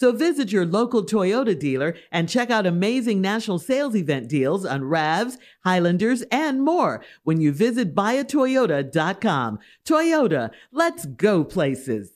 So 0.00 0.12
visit 0.12 0.50
your 0.50 0.64
local 0.64 1.04
Toyota 1.04 1.58
dealer 1.58 1.94
and 2.10 2.26
check 2.26 2.48
out 2.48 2.64
amazing 2.64 3.20
national 3.20 3.58
sales 3.58 3.94
event 3.94 4.28
deals 4.28 4.64
on 4.64 4.80
RAVs, 4.80 5.36
Highlanders, 5.62 6.22
and 6.32 6.62
more 6.62 7.04
when 7.24 7.38
you 7.38 7.52
visit 7.52 7.94
buyatoyota.com. 7.94 9.58
Toyota, 9.84 10.52
let's 10.72 11.04
go 11.04 11.44
places. 11.44 12.12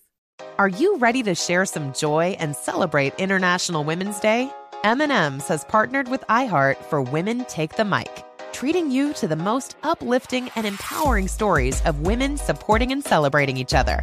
Are 0.58 0.68
you 0.68 0.96
ready 0.96 1.22
to 1.24 1.34
share 1.34 1.66
some 1.66 1.92
joy 1.92 2.36
and 2.38 2.56
celebrate 2.56 3.20
International 3.20 3.84
Women's 3.84 4.18
Day? 4.18 4.50
M&M's 4.82 5.46
has 5.48 5.66
partnered 5.66 6.08
with 6.08 6.22
iHeart 6.30 6.77
for 6.86 7.02
Women 7.02 7.44
Take 7.44 7.77
the 7.77 7.84
Mic 7.84 8.24
treating 8.55 8.90
you 8.90 9.12
to 9.12 9.27
the 9.27 9.36
most 9.36 9.77
uplifting 9.82 10.48
and 10.55 10.64
empowering 10.64 11.27
stories 11.28 11.82
of 11.82 12.00
women 12.00 12.36
supporting 12.36 12.92
and 12.92 13.05
celebrating 13.05 13.56
each 13.56 13.74
other. 13.74 14.02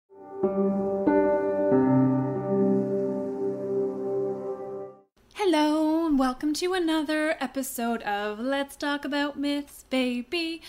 Hello, 0.41 0.57
and 6.07 6.17
welcome 6.17 6.55
to 6.55 6.73
another 6.73 7.35
episode 7.39 8.01
of 8.01 8.39
Let's 8.39 8.75
Talk 8.75 9.05
About 9.05 9.37
Myths, 9.37 9.85
baby. 9.91 10.63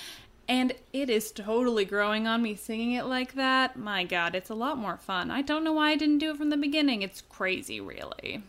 And 0.46 0.74
it 0.92 1.08
is 1.08 1.32
totally 1.32 1.86
growing 1.86 2.26
on 2.26 2.42
me 2.42 2.54
singing 2.54 2.92
it 2.92 3.06
like 3.06 3.32
that. 3.32 3.78
My 3.78 4.04
god, 4.04 4.34
it's 4.34 4.50
a 4.50 4.54
lot 4.54 4.76
more 4.76 4.98
fun. 4.98 5.30
I 5.30 5.40
don't 5.40 5.64
know 5.64 5.72
why 5.72 5.92
I 5.92 5.96
didn't 5.96 6.18
do 6.18 6.32
it 6.32 6.36
from 6.36 6.50
the 6.50 6.58
beginning. 6.58 7.00
It's 7.00 7.22
crazy, 7.22 7.80
really. 7.80 8.42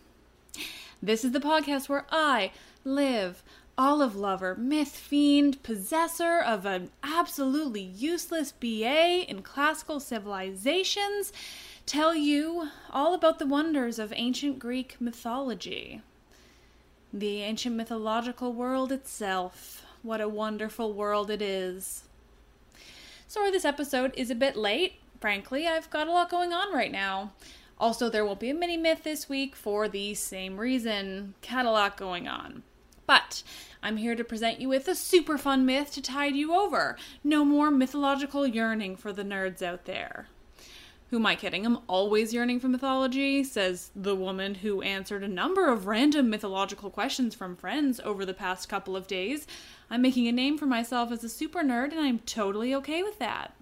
This 1.01 1.23
is 1.23 1.31
the 1.31 1.39
podcast 1.39 1.88
where 1.88 2.06
I 2.12 2.51
live 2.83 3.44
olive 3.78 4.16
lover, 4.16 4.56
myth 4.56 4.95
fiend, 4.95 5.61
possessor 5.63 6.39
of 6.39 6.66
an 6.66 6.91
absolutely 7.03 7.81
useless 7.81 8.51
BA 8.51 9.25
in 9.28 9.41
classical 9.41 10.00
civilizations, 10.00 11.34
tell 11.85 12.16
you 12.16 12.69
all 12.91 13.13
about 13.13 13.39
the 13.39 13.45
wonders 13.45 14.00
of 14.00 14.13
ancient 14.16 14.59
Greek 14.59 14.97
mythology. 15.00 16.01
The 17.12 17.41
ancient 17.41 17.75
mythological 17.75 18.53
world 18.53 18.91
itself. 18.91 19.85
What 20.01 20.22
a 20.22 20.29
wonderful 20.29 20.94
world 20.94 21.29
it 21.29 21.41
is. 21.41 22.03
Sorry, 23.28 23.51
this 23.51 23.66
episode 23.66 24.13
is 24.16 24.29
a 24.29 24.35
bit 24.35 24.56
late. 24.56 24.95
Frankly, 25.19 25.67
I've 25.67 25.89
got 25.89 26.07
a 26.07 26.12
lot 26.12 26.29
going 26.29 26.53
on 26.53 26.73
right 26.73 26.91
now. 26.91 27.31
Also, 27.79 28.09
there 28.09 28.25
won't 28.25 28.39
be 28.39 28.50
a 28.50 28.53
mini 28.53 28.78
myth 28.78 29.03
this 29.03 29.28
week 29.28 29.56
for 29.56 29.88
the 29.88 30.13
same 30.13 30.59
reason. 30.59 31.33
Got 31.50 31.66
a 31.66 31.72
lot 31.72 31.97
going 31.97 32.28
on. 32.28 32.63
But 33.05 33.43
I'm 33.81 33.97
here 33.97 34.15
to 34.15 34.23
present 34.23 34.61
you 34.61 34.69
with 34.69 34.87
a 34.87 34.95
super 34.95 35.37
fun 35.37 35.65
myth 35.65 35.91
to 35.93 36.01
tide 36.01 36.35
you 36.35 36.53
over. 36.53 36.97
No 37.23 37.43
more 37.43 37.69
mythological 37.69 38.47
yearning 38.47 38.95
for 38.95 39.11
the 39.11 39.23
nerds 39.23 39.61
out 39.61 39.85
there. 39.85 40.27
Who 41.09 41.19
am 41.19 41.27
I 41.27 41.35
kidding? 41.35 41.63
I'm 41.63 41.77
always 41.87 42.33
yearning 42.33 42.59
for 42.59 42.69
mythology, 42.69 43.43
says 43.43 43.91
the 43.95 44.15
woman 44.15 44.55
who 44.55 44.81
answered 44.81 45.23
a 45.23 45.27
number 45.27 45.71
of 45.71 45.85
random 45.85 46.27
mythological 46.27 46.89
questions 46.89 47.35
from 47.35 47.55
friends 47.55 47.99
over 47.99 48.25
the 48.25 48.33
past 48.33 48.67
couple 48.67 48.95
of 48.95 49.05
days. 49.05 49.45
I'm 49.91 50.01
making 50.01 50.27
a 50.27 50.31
name 50.31 50.57
for 50.57 50.65
myself 50.65 51.11
as 51.11 51.23
a 51.23 51.29
super 51.29 51.61
nerd, 51.61 51.91
and 51.91 51.99
I'm 51.99 52.17
totally 52.17 52.73
okay 52.73 53.03
with 53.03 53.19
that. 53.19 53.53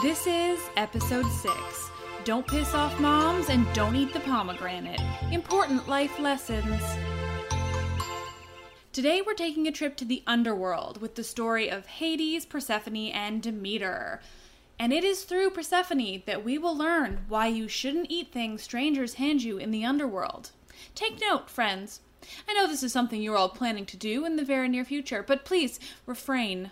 This 0.00 0.28
is 0.28 0.60
episode 0.76 1.26
6 1.26 1.54
Don't 2.22 2.46
Piss 2.46 2.72
Off 2.72 3.00
Moms 3.00 3.48
and 3.48 3.66
Don't 3.74 3.96
Eat 3.96 4.12
the 4.12 4.20
Pomegranate. 4.20 5.00
Important 5.32 5.88
life 5.88 6.20
lessons. 6.20 6.82
Today 8.94 9.20
we're 9.20 9.34
taking 9.34 9.66
a 9.66 9.72
trip 9.72 9.96
to 9.96 10.04
the 10.04 10.22
underworld 10.24 11.00
with 11.00 11.16
the 11.16 11.24
story 11.24 11.68
of 11.68 11.84
Hades, 11.84 12.46
Persephone, 12.46 13.08
and 13.08 13.42
Demeter. 13.42 14.20
And 14.78 14.92
it 14.92 15.02
is 15.02 15.24
through 15.24 15.50
Persephone 15.50 16.22
that 16.26 16.44
we 16.44 16.58
will 16.58 16.76
learn 16.76 17.24
why 17.26 17.48
you 17.48 17.66
shouldn't 17.66 18.06
eat 18.08 18.30
things 18.30 18.62
strangers 18.62 19.14
hand 19.14 19.42
you 19.42 19.58
in 19.58 19.72
the 19.72 19.84
underworld. 19.84 20.52
Take 20.94 21.20
note, 21.20 21.50
friends. 21.50 22.02
I 22.48 22.54
know 22.54 22.68
this 22.68 22.84
is 22.84 22.92
something 22.92 23.20
you're 23.20 23.36
all 23.36 23.48
planning 23.48 23.84
to 23.86 23.96
do 23.96 24.24
in 24.24 24.36
the 24.36 24.44
very 24.44 24.68
near 24.68 24.84
future, 24.84 25.24
but 25.24 25.44
please 25.44 25.80
refrain. 26.06 26.70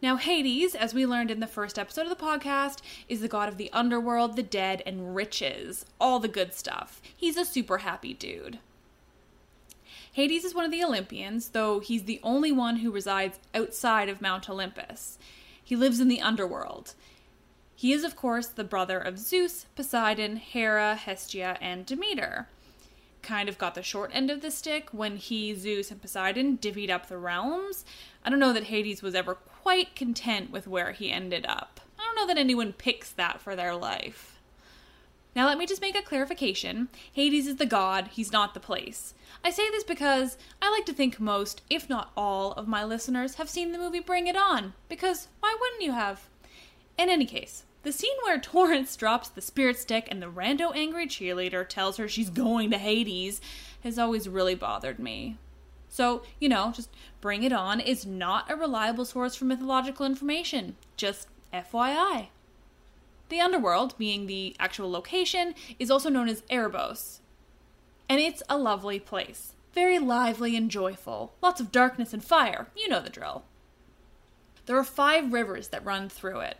Now, 0.00 0.16
Hades, 0.16 0.74
as 0.74 0.94
we 0.94 1.04
learned 1.04 1.30
in 1.30 1.40
the 1.40 1.46
first 1.46 1.78
episode 1.78 2.06
of 2.06 2.08
the 2.08 2.16
podcast, 2.16 2.78
is 3.10 3.20
the 3.20 3.28
god 3.28 3.50
of 3.50 3.58
the 3.58 3.70
underworld, 3.74 4.36
the 4.36 4.42
dead, 4.42 4.82
and 4.86 5.14
riches. 5.14 5.84
All 6.00 6.18
the 6.18 6.28
good 6.28 6.54
stuff. 6.54 7.02
He's 7.14 7.36
a 7.36 7.44
super 7.44 7.78
happy 7.78 8.14
dude. 8.14 8.58
Hades 10.14 10.44
is 10.44 10.54
one 10.54 10.64
of 10.64 10.70
the 10.70 10.84
Olympians, 10.84 11.48
though 11.48 11.80
he's 11.80 12.04
the 12.04 12.20
only 12.22 12.52
one 12.52 12.76
who 12.76 12.92
resides 12.92 13.40
outside 13.52 14.08
of 14.08 14.22
Mount 14.22 14.48
Olympus. 14.48 15.18
He 15.62 15.74
lives 15.74 15.98
in 15.98 16.06
the 16.06 16.20
underworld. 16.20 16.94
He 17.74 17.92
is, 17.92 18.04
of 18.04 18.14
course, 18.14 18.46
the 18.46 18.62
brother 18.62 18.96
of 18.96 19.18
Zeus, 19.18 19.66
Poseidon, 19.74 20.36
Hera, 20.36 20.94
Hestia, 20.94 21.58
and 21.60 21.84
Demeter. 21.84 22.46
Kind 23.22 23.48
of 23.48 23.58
got 23.58 23.74
the 23.74 23.82
short 23.82 24.12
end 24.14 24.30
of 24.30 24.40
the 24.40 24.52
stick 24.52 24.90
when 24.92 25.16
he, 25.16 25.52
Zeus, 25.52 25.90
and 25.90 26.00
Poseidon 26.00 26.58
divvied 26.58 26.90
up 26.90 27.08
the 27.08 27.18
realms. 27.18 27.84
I 28.24 28.30
don't 28.30 28.38
know 28.38 28.52
that 28.52 28.64
Hades 28.64 29.02
was 29.02 29.16
ever 29.16 29.34
quite 29.34 29.96
content 29.96 30.52
with 30.52 30.68
where 30.68 30.92
he 30.92 31.10
ended 31.10 31.44
up. 31.48 31.80
I 31.98 32.04
don't 32.04 32.14
know 32.14 32.32
that 32.32 32.38
anyone 32.38 32.72
picks 32.72 33.10
that 33.10 33.40
for 33.40 33.56
their 33.56 33.74
life. 33.74 34.33
Now, 35.34 35.46
let 35.46 35.58
me 35.58 35.66
just 35.66 35.80
make 35.80 35.96
a 35.98 36.02
clarification 36.02 36.88
Hades 37.12 37.46
is 37.46 37.56
the 37.56 37.66
god, 37.66 38.08
he's 38.12 38.32
not 38.32 38.54
the 38.54 38.60
place. 38.60 39.14
I 39.44 39.50
say 39.50 39.68
this 39.70 39.84
because 39.84 40.38
I 40.62 40.70
like 40.70 40.86
to 40.86 40.92
think 40.92 41.18
most, 41.20 41.62
if 41.68 41.88
not 41.88 42.12
all, 42.16 42.52
of 42.52 42.68
my 42.68 42.84
listeners 42.84 43.34
have 43.34 43.50
seen 43.50 43.72
the 43.72 43.78
movie 43.78 44.00
Bring 44.00 44.26
It 44.26 44.36
On, 44.36 44.74
because 44.88 45.28
why 45.40 45.56
wouldn't 45.60 45.82
you 45.82 45.92
have? 45.92 46.28
In 46.96 47.10
any 47.10 47.26
case, 47.26 47.64
the 47.82 47.92
scene 47.92 48.16
where 48.22 48.38
Torrance 48.40 48.96
drops 48.96 49.28
the 49.28 49.40
spirit 49.40 49.78
stick 49.78 50.08
and 50.10 50.22
the 50.22 50.30
rando 50.30 50.74
angry 50.74 51.06
cheerleader 51.06 51.68
tells 51.68 51.96
her 51.96 52.08
she's 52.08 52.30
going 52.30 52.70
to 52.70 52.78
Hades 52.78 53.40
has 53.82 53.98
always 53.98 54.28
really 54.28 54.54
bothered 54.54 54.98
me. 54.98 55.36
So, 55.88 56.22
you 56.40 56.48
know, 56.48 56.72
just 56.74 56.90
Bring 57.20 57.42
It 57.42 57.52
On 57.52 57.80
is 57.80 58.06
not 58.06 58.50
a 58.50 58.56
reliable 58.56 59.04
source 59.04 59.34
for 59.34 59.44
mythological 59.44 60.06
information, 60.06 60.76
just 60.96 61.28
FYI. 61.52 62.28
The 63.34 63.40
underworld, 63.40 63.98
being 63.98 64.26
the 64.26 64.54
actual 64.60 64.88
location, 64.88 65.56
is 65.80 65.90
also 65.90 66.08
known 66.08 66.28
as 66.28 66.42
Erebos. 66.42 67.18
And 68.08 68.20
it's 68.20 68.44
a 68.48 68.56
lovely 68.56 69.00
place. 69.00 69.54
Very 69.72 69.98
lively 69.98 70.54
and 70.54 70.70
joyful. 70.70 71.34
Lots 71.42 71.60
of 71.60 71.72
darkness 71.72 72.12
and 72.12 72.22
fire. 72.22 72.68
You 72.76 72.88
know 72.88 73.00
the 73.00 73.10
drill. 73.10 73.42
There 74.66 74.78
are 74.78 74.84
five 74.84 75.32
rivers 75.32 75.70
that 75.70 75.84
run 75.84 76.08
through 76.08 76.42
it. 76.42 76.58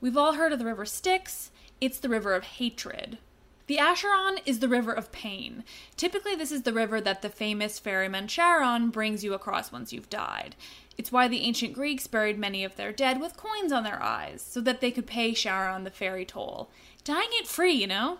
We've 0.00 0.16
all 0.16 0.32
heard 0.32 0.52
of 0.52 0.58
the 0.58 0.64
river 0.64 0.84
Styx. 0.84 1.52
It's 1.80 2.00
the 2.00 2.08
river 2.08 2.34
of 2.34 2.42
hatred. 2.42 3.18
The 3.66 3.78
Acheron 3.78 4.38
is 4.46 4.60
the 4.60 4.68
river 4.68 4.92
of 4.92 5.10
pain. 5.10 5.64
Typically, 5.96 6.36
this 6.36 6.52
is 6.52 6.62
the 6.62 6.72
river 6.72 7.00
that 7.00 7.22
the 7.22 7.28
famous 7.28 7.80
ferryman 7.80 8.28
Charon 8.28 8.90
brings 8.90 9.24
you 9.24 9.34
across 9.34 9.72
once 9.72 9.92
you've 9.92 10.08
died. 10.08 10.54
It's 10.96 11.10
why 11.10 11.26
the 11.26 11.40
ancient 11.40 11.72
Greeks 11.72 12.06
buried 12.06 12.38
many 12.38 12.62
of 12.62 12.76
their 12.76 12.92
dead 12.92 13.20
with 13.20 13.36
coins 13.36 13.72
on 13.72 13.82
their 13.82 14.00
eyes, 14.00 14.40
so 14.40 14.60
that 14.60 14.80
they 14.80 14.92
could 14.92 15.06
pay 15.06 15.32
Charon 15.32 15.82
the 15.82 15.90
ferry 15.90 16.24
toll. 16.24 16.70
Dying 17.02 17.28
it 17.32 17.48
free, 17.48 17.72
you 17.72 17.88
know? 17.88 18.18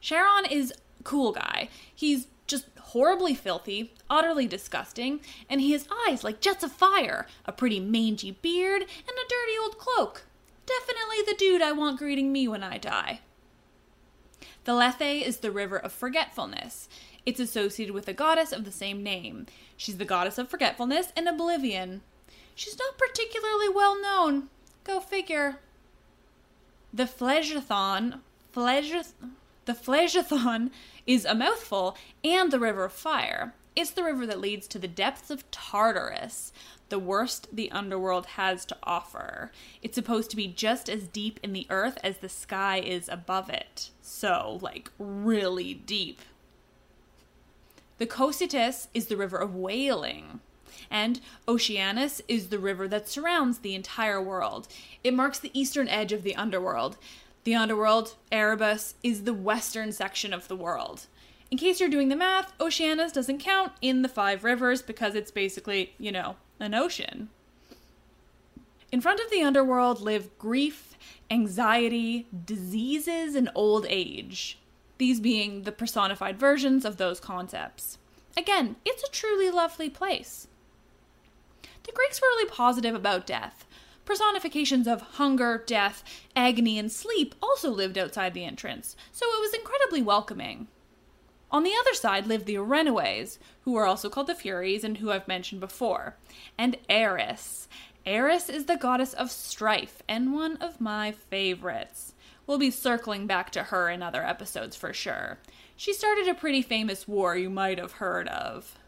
Charon 0.00 0.44
is 0.44 0.72
a 1.00 1.02
cool 1.02 1.32
guy. 1.32 1.70
He's 1.94 2.26
just 2.46 2.66
horribly 2.78 3.34
filthy, 3.34 3.94
utterly 4.10 4.46
disgusting, 4.46 5.20
and 5.48 5.62
he 5.62 5.72
has 5.72 5.88
eyes 6.06 6.22
like 6.22 6.40
jets 6.40 6.62
of 6.62 6.72
fire, 6.72 7.26
a 7.46 7.52
pretty 7.52 7.80
mangy 7.80 8.32
beard, 8.32 8.82
and 8.82 8.90
a 8.90 9.28
dirty 9.28 9.58
old 9.62 9.78
cloak. 9.78 10.24
Definitely 10.66 11.24
the 11.26 11.38
dude 11.38 11.62
I 11.62 11.72
want 11.72 11.98
greeting 11.98 12.32
me 12.32 12.46
when 12.46 12.62
I 12.62 12.76
die. 12.76 13.20
The 14.64 14.74
Lethe 14.74 15.00
is 15.00 15.38
the 15.38 15.50
river 15.50 15.78
of 15.78 15.92
forgetfulness. 15.92 16.88
It's 17.24 17.40
associated 17.40 17.94
with 17.94 18.08
a 18.08 18.12
goddess 18.12 18.52
of 18.52 18.64
the 18.64 18.72
same 18.72 19.02
name. 19.02 19.46
She's 19.76 19.98
the 19.98 20.04
goddess 20.04 20.38
of 20.38 20.48
forgetfulness 20.48 21.12
and 21.16 21.28
oblivion. 21.28 22.02
She's 22.54 22.78
not 22.78 22.98
particularly 22.98 23.68
well 23.68 24.00
known. 24.00 24.48
Go 24.84 25.00
figure. 25.00 25.60
The 26.92 27.04
Phlegethon, 27.04 28.20
Phlegeth, 28.54 29.12
the 29.66 29.74
Phlegethon 29.74 30.70
is 31.06 31.24
a 31.24 31.34
mouthful 31.34 31.96
and 32.24 32.50
the 32.50 32.58
river 32.58 32.84
of 32.84 32.92
fire. 32.92 33.54
It's 33.76 33.90
the 33.90 34.02
river 34.02 34.26
that 34.26 34.40
leads 34.40 34.66
to 34.68 34.78
the 34.78 34.88
depths 34.88 35.30
of 35.30 35.48
Tartarus, 35.50 36.52
the 36.88 36.98
worst 36.98 37.48
the 37.52 37.70
underworld 37.70 38.26
has 38.26 38.64
to 38.66 38.76
offer. 38.82 39.52
It's 39.82 39.94
supposed 39.94 40.30
to 40.30 40.36
be 40.36 40.46
just 40.46 40.88
as 40.88 41.08
deep 41.08 41.38
in 41.42 41.52
the 41.52 41.66
earth 41.70 41.98
as 42.02 42.18
the 42.18 42.28
sky 42.28 42.78
is 42.78 43.08
above 43.08 43.50
it. 43.50 43.90
So, 44.00 44.58
like, 44.62 44.90
really 44.98 45.74
deep. 45.74 46.20
The 47.98 48.06
Cocytus 48.06 48.88
is 48.94 49.06
the 49.06 49.16
river 49.16 49.36
of 49.36 49.54
wailing. 49.54 50.40
And 50.90 51.20
Oceanus 51.46 52.22
is 52.28 52.48
the 52.48 52.58
river 52.58 52.88
that 52.88 53.08
surrounds 53.08 53.58
the 53.58 53.74
entire 53.74 54.22
world. 54.22 54.68
It 55.04 55.14
marks 55.14 55.38
the 55.38 55.50
eastern 55.52 55.88
edge 55.88 56.12
of 56.12 56.22
the 56.22 56.36
underworld. 56.36 56.96
The 57.44 57.54
underworld, 57.54 58.14
Erebus, 58.32 58.94
is 59.02 59.24
the 59.24 59.34
western 59.34 59.92
section 59.92 60.32
of 60.32 60.48
the 60.48 60.56
world. 60.56 61.06
In 61.50 61.58
case 61.58 61.80
you're 61.80 61.88
doing 61.88 62.08
the 62.08 62.16
math, 62.16 62.52
Oceanus 62.60 63.12
doesn't 63.12 63.38
count 63.38 63.72
in 63.80 64.02
the 64.02 64.08
five 64.08 64.44
rivers 64.44 64.82
because 64.82 65.14
it's 65.14 65.30
basically, 65.30 65.94
you 65.98 66.12
know, 66.12 66.36
an 66.60 66.74
ocean. 66.74 67.28
In 68.90 69.00
front 69.00 69.20
of 69.20 69.30
the 69.30 69.42
underworld 69.42 70.00
live 70.00 70.36
grief, 70.38 70.96
anxiety, 71.30 72.26
diseases, 72.44 73.34
and 73.34 73.50
old 73.54 73.86
age 73.88 74.58
these 74.98 75.20
being 75.20 75.62
the 75.62 75.72
personified 75.72 76.38
versions 76.38 76.84
of 76.84 76.96
those 76.96 77.20
concepts. 77.20 77.98
Again, 78.36 78.76
it's 78.84 79.02
a 79.02 79.10
truly 79.10 79.50
lovely 79.50 79.88
place. 79.88 80.48
The 81.84 81.92
Greeks 81.92 82.20
were 82.20 82.28
really 82.28 82.50
positive 82.50 82.94
about 82.94 83.26
death. 83.26 83.64
Personifications 84.04 84.86
of 84.86 85.02
hunger, 85.02 85.62
death, 85.66 86.02
agony, 86.34 86.78
and 86.78 86.90
sleep 86.90 87.34
also 87.42 87.70
lived 87.70 87.96
outside 87.96 88.34
the 88.34 88.44
entrance, 88.44 88.96
so 89.12 89.26
it 89.26 89.40
was 89.40 89.54
incredibly 89.54 90.02
welcoming. 90.02 90.68
On 91.50 91.62
the 91.62 91.74
other 91.80 91.94
side 91.94 92.26
live 92.26 92.44
the 92.44 92.56
Erinyes, 92.56 93.38
who 93.62 93.74
are 93.76 93.86
also 93.86 94.10
called 94.10 94.26
the 94.26 94.34
Furies 94.34 94.84
and 94.84 94.98
who 94.98 95.10
I've 95.10 95.26
mentioned 95.26 95.60
before, 95.60 96.16
and 96.58 96.76
Eris. 96.90 97.68
Eris 98.04 98.50
is 98.50 98.66
the 98.66 98.76
goddess 98.76 99.14
of 99.14 99.30
strife 99.30 100.02
and 100.06 100.34
one 100.34 100.56
of 100.58 100.80
my 100.80 101.12
favorites. 101.12 102.12
We'll 102.46 102.58
be 102.58 102.70
circling 102.70 103.26
back 103.26 103.50
to 103.52 103.64
her 103.64 103.88
in 103.88 104.02
other 104.02 104.24
episodes 104.24 104.76
for 104.76 104.92
sure. 104.92 105.38
She 105.74 105.94
started 105.94 106.28
a 106.28 106.34
pretty 106.34 106.60
famous 106.60 107.08
war 107.08 107.36
you 107.36 107.48
might 107.48 107.78
have 107.78 107.92
heard 107.92 108.28
of. 108.28 108.78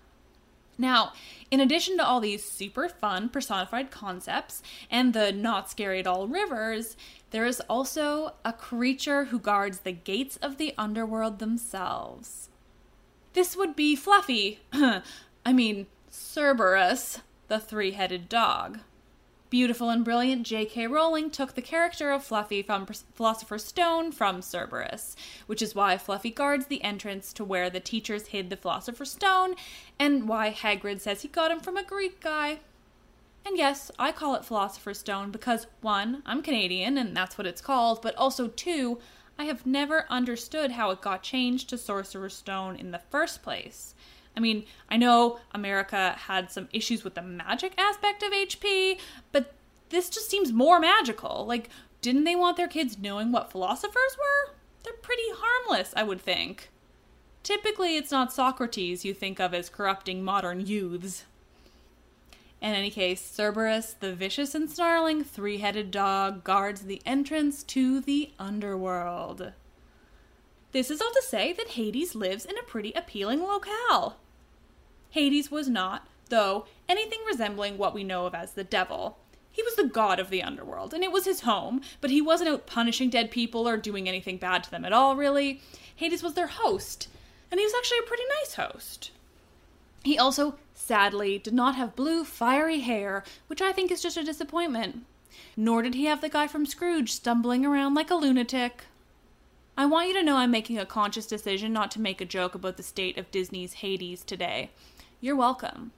Now, 0.77 1.13
in 1.51 1.61
addition 1.61 1.97
to 1.97 2.07
all 2.07 2.21
these 2.21 2.45
super 2.45 2.89
fun 2.89 3.29
personified 3.29 3.91
concepts 3.91 4.63
and 4.91 5.13
the 5.13 5.33
not 5.33 5.71
scary 5.71 6.01
at 6.01 6.07
all 6.07 6.27
rivers, 6.27 6.97
there 7.31 7.47
is 7.47 7.61
also 7.69 8.35
a 8.45 8.53
creature 8.53 9.27
who 9.27 9.39
guards 9.39 9.81
the 9.81 9.93
gates 9.93 10.37
of 10.39 10.57
the 10.59 10.75
underworld 10.77 11.39
themselves. 11.39 12.50
This 13.33 13.57
would 13.57 13.77
be 13.77 13.95
Fluffy, 13.95 14.61
I 14.73 15.53
mean, 15.53 15.87
Cerberus, 16.11 17.21
the 17.49 17.61
three 17.61 17.93
headed 17.93 18.29
dog. 18.29 18.81
Beautiful 19.51 19.91
and 19.91 20.05
brilliant 20.05 20.47
J.K. 20.47 20.87
Rowling 20.87 21.31
took 21.31 21.55
the 21.55 21.63
character 21.63 22.13
of 22.13 22.25
Fluffy 22.25 22.63
from 22.63 22.87
Philosopher's 22.87 23.65
Stone 23.65 24.13
from 24.13 24.43
Cerberus, 24.43 25.17
which 25.47 25.61
is 25.61 25.75
why 25.75 25.99
Fluffy 25.99 26.31
guards 26.31 26.67
the 26.67 26.83
entrance 26.85 27.33
to 27.33 27.45
where 27.45 27.69
the 27.69 27.81
teachers 27.81 28.29
hid 28.29 28.51
the 28.51 28.57
Philosopher's 28.57 29.11
Stone, 29.13 29.55
and 29.99 30.29
why 30.29 30.53
Hagrid 30.53 31.01
says 31.01 31.23
he 31.23 31.29
got 31.29 31.51
him 31.51 31.59
from 31.59 31.77
a 31.77 31.83
Greek 31.83 32.21
guy. 32.21 32.61
And 33.45 33.57
yes, 33.57 33.91
I 33.99 34.13
call 34.13 34.35
it 34.37 34.45
Philosopher's 34.45 34.99
Stone 34.99 35.31
because, 35.31 35.67
one, 35.81 36.23
I'm 36.27 36.43
Canadian 36.43 36.99
and 36.99 37.17
that's 37.17 37.39
what 37.39 37.47
it's 37.47 37.61
called, 37.61 38.03
but 38.03 38.15
also, 38.17 38.49
two, 38.49 38.99
I 39.41 39.45
have 39.45 39.65
never 39.65 40.05
understood 40.11 40.73
how 40.73 40.91
it 40.91 41.01
got 41.01 41.23
changed 41.23 41.71
to 41.71 41.79
Sorcerer's 41.79 42.37
Stone 42.37 42.77
in 42.77 42.91
the 42.91 43.01
first 43.09 43.43
place. 43.43 43.95
I 44.37 44.41
mean, 44.41 44.67
I 44.91 44.99
know 44.99 45.39
America 45.53 46.11
had 46.11 46.51
some 46.51 46.69
issues 46.75 47.05
with 47.05 47.15
the 47.15 47.23
magic 47.23 47.73
aspect 47.79 48.23
of 48.23 48.33
HP, 48.33 48.99
but 49.33 49.55
this 49.89 50.11
just 50.11 50.29
seems 50.29 50.53
more 50.53 50.79
magical. 50.79 51.47
Like, 51.49 51.71
didn't 52.03 52.25
they 52.25 52.37
want 52.37 52.59
their 52.59 52.69
kids 52.69 52.99
knowing 52.99 53.33
what 53.33 53.51
philosophers 53.51 54.19
were? 54.19 54.53
They're 54.83 54.93
pretty 54.93 55.31
harmless, 55.33 55.95
I 55.97 56.03
would 56.03 56.21
think. 56.21 56.69
Typically, 57.43 57.97
it's 57.97 58.11
not 58.11 58.35
Socrates 58.35 59.07
you 59.07 59.15
think 59.15 59.41
of 59.41 59.55
as 59.55 59.71
corrupting 59.71 60.23
modern 60.23 60.67
youths. 60.67 61.25
In 62.61 62.75
any 62.75 62.91
case, 62.91 63.23
Cerberus, 63.23 63.95
the 63.95 64.15
vicious 64.15 64.55
and 64.55 64.71
snarling 64.71 65.25
three 65.25 65.59
headed 65.59 65.91
dog, 65.91 66.45
guards 66.45 66.83
the 66.83 67.01
entrance 67.07 67.63
to 67.65 68.01
the 68.01 68.33
underworld. 68.39 69.53
This 70.73 70.91
is 70.91 71.01
all 71.01 71.11
to 71.13 71.23
say 71.27 71.53
that 71.55 71.69
Hades 71.69 72.15
lives 72.15 72.45
in 72.45 72.59
a 72.59 72.63
pretty 72.63 72.93
appealing 72.93 73.41
locale. 73.43 74.19
Hades 75.11 75.51
was 75.51 75.69
not, 75.69 76.07
though, 76.29 76.67
anything 76.89 77.19
resembling 77.27 77.79
what 77.79 77.95
we 77.95 78.05
know 78.05 78.27
of 78.27 78.35
as 78.35 78.53
the 78.53 78.63
devil. 78.63 79.19
He 79.51 79.63
was 79.63 79.75
the 79.75 79.89
god 79.89 80.21
of 80.21 80.31
the 80.31 80.43
underworld, 80.43 80.95
and 80.95 81.03
it 81.03 81.11
was 81.11 81.25
his 81.25 81.41
home, 81.41 81.81
but 82.01 82.11
he 82.11 82.21
wasn't 82.21 82.51
out 82.51 82.67
punishing 82.67 83.11
dead 83.11 83.31
people 83.31 83.67
or 83.67 83.77
doing 83.77 84.09
anything 84.09 84.37
bad 84.37 84.63
to 84.65 84.71
them 84.71 84.85
at 84.85 84.93
all, 84.93 85.17
really. 85.17 85.61
Hades 85.97 86.23
was 86.23 86.35
their 86.35 86.47
host, 86.47 87.09
and 87.51 87.59
he 87.59 87.65
was 87.65 87.75
actually 87.77 87.99
a 87.99 88.09
pretty 88.09 88.23
nice 88.41 88.55
host. 88.55 89.11
He 90.05 90.19
also, 90.19 90.55
sadly, 90.81 91.39
did 91.39 91.55
not 91.55 91.77
have 91.77 91.95
blue, 91.95 92.25
fiery 92.25 92.81
hair, 92.81 93.23
which 93.47 93.63
I 93.63 93.71
think 93.71 93.91
is 93.91 94.03
just 94.03 94.17
a 94.17 94.25
disappointment. 94.25 95.05
Nor 95.57 95.83
did 95.83 95.95
he 95.95 96.07
have 96.07 96.21
the 96.21 96.29
guy 96.29 96.47
from 96.47 96.67
Scrooge 96.67 97.13
stumbling 97.13 97.65
around 97.65 97.95
like 97.95 98.11
a 98.11 98.15
lunatic. 98.15 98.85
I 99.77 99.87
want 99.87 100.09
you 100.09 100.15
to 100.15 100.23
know 100.23 100.37
I'm 100.37 100.51
making 100.51 100.79
a 100.79 100.87
conscious 100.87 101.27
decision 101.27 101.73
not 101.73 101.91
to 101.93 102.01
make 102.01 102.21
a 102.21 102.25
joke 102.25 102.55
about 102.55 102.77
the 102.77 102.83
state 102.83 103.19
of 103.19 103.31
Disney's 103.31 103.75
Hades 103.75 104.25
today. 104.25 104.71
You're 105.21 105.37
welcome. 105.37 105.93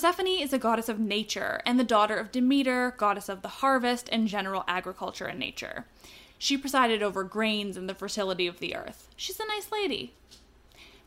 Persephone 0.00 0.40
is 0.40 0.54
a 0.54 0.58
goddess 0.58 0.88
of 0.88 0.98
nature 0.98 1.60
and 1.66 1.78
the 1.78 1.84
daughter 1.84 2.16
of 2.16 2.32
Demeter, 2.32 2.94
goddess 2.96 3.28
of 3.28 3.42
the 3.42 3.48
harvest 3.60 4.08
and 4.10 4.28
general 4.28 4.64
agriculture 4.66 5.26
and 5.26 5.38
nature. 5.38 5.84
She 6.38 6.56
presided 6.56 7.02
over 7.02 7.22
grains 7.22 7.76
and 7.76 7.86
the 7.86 7.94
fertility 7.94 8.46
of 8.46 8.60
the 8.60 8.74
earth. 8.74 9.10
She's 9.14 9.38
a 9.38 9.46
nice 9.46 9.70
lady. 9.70 10.14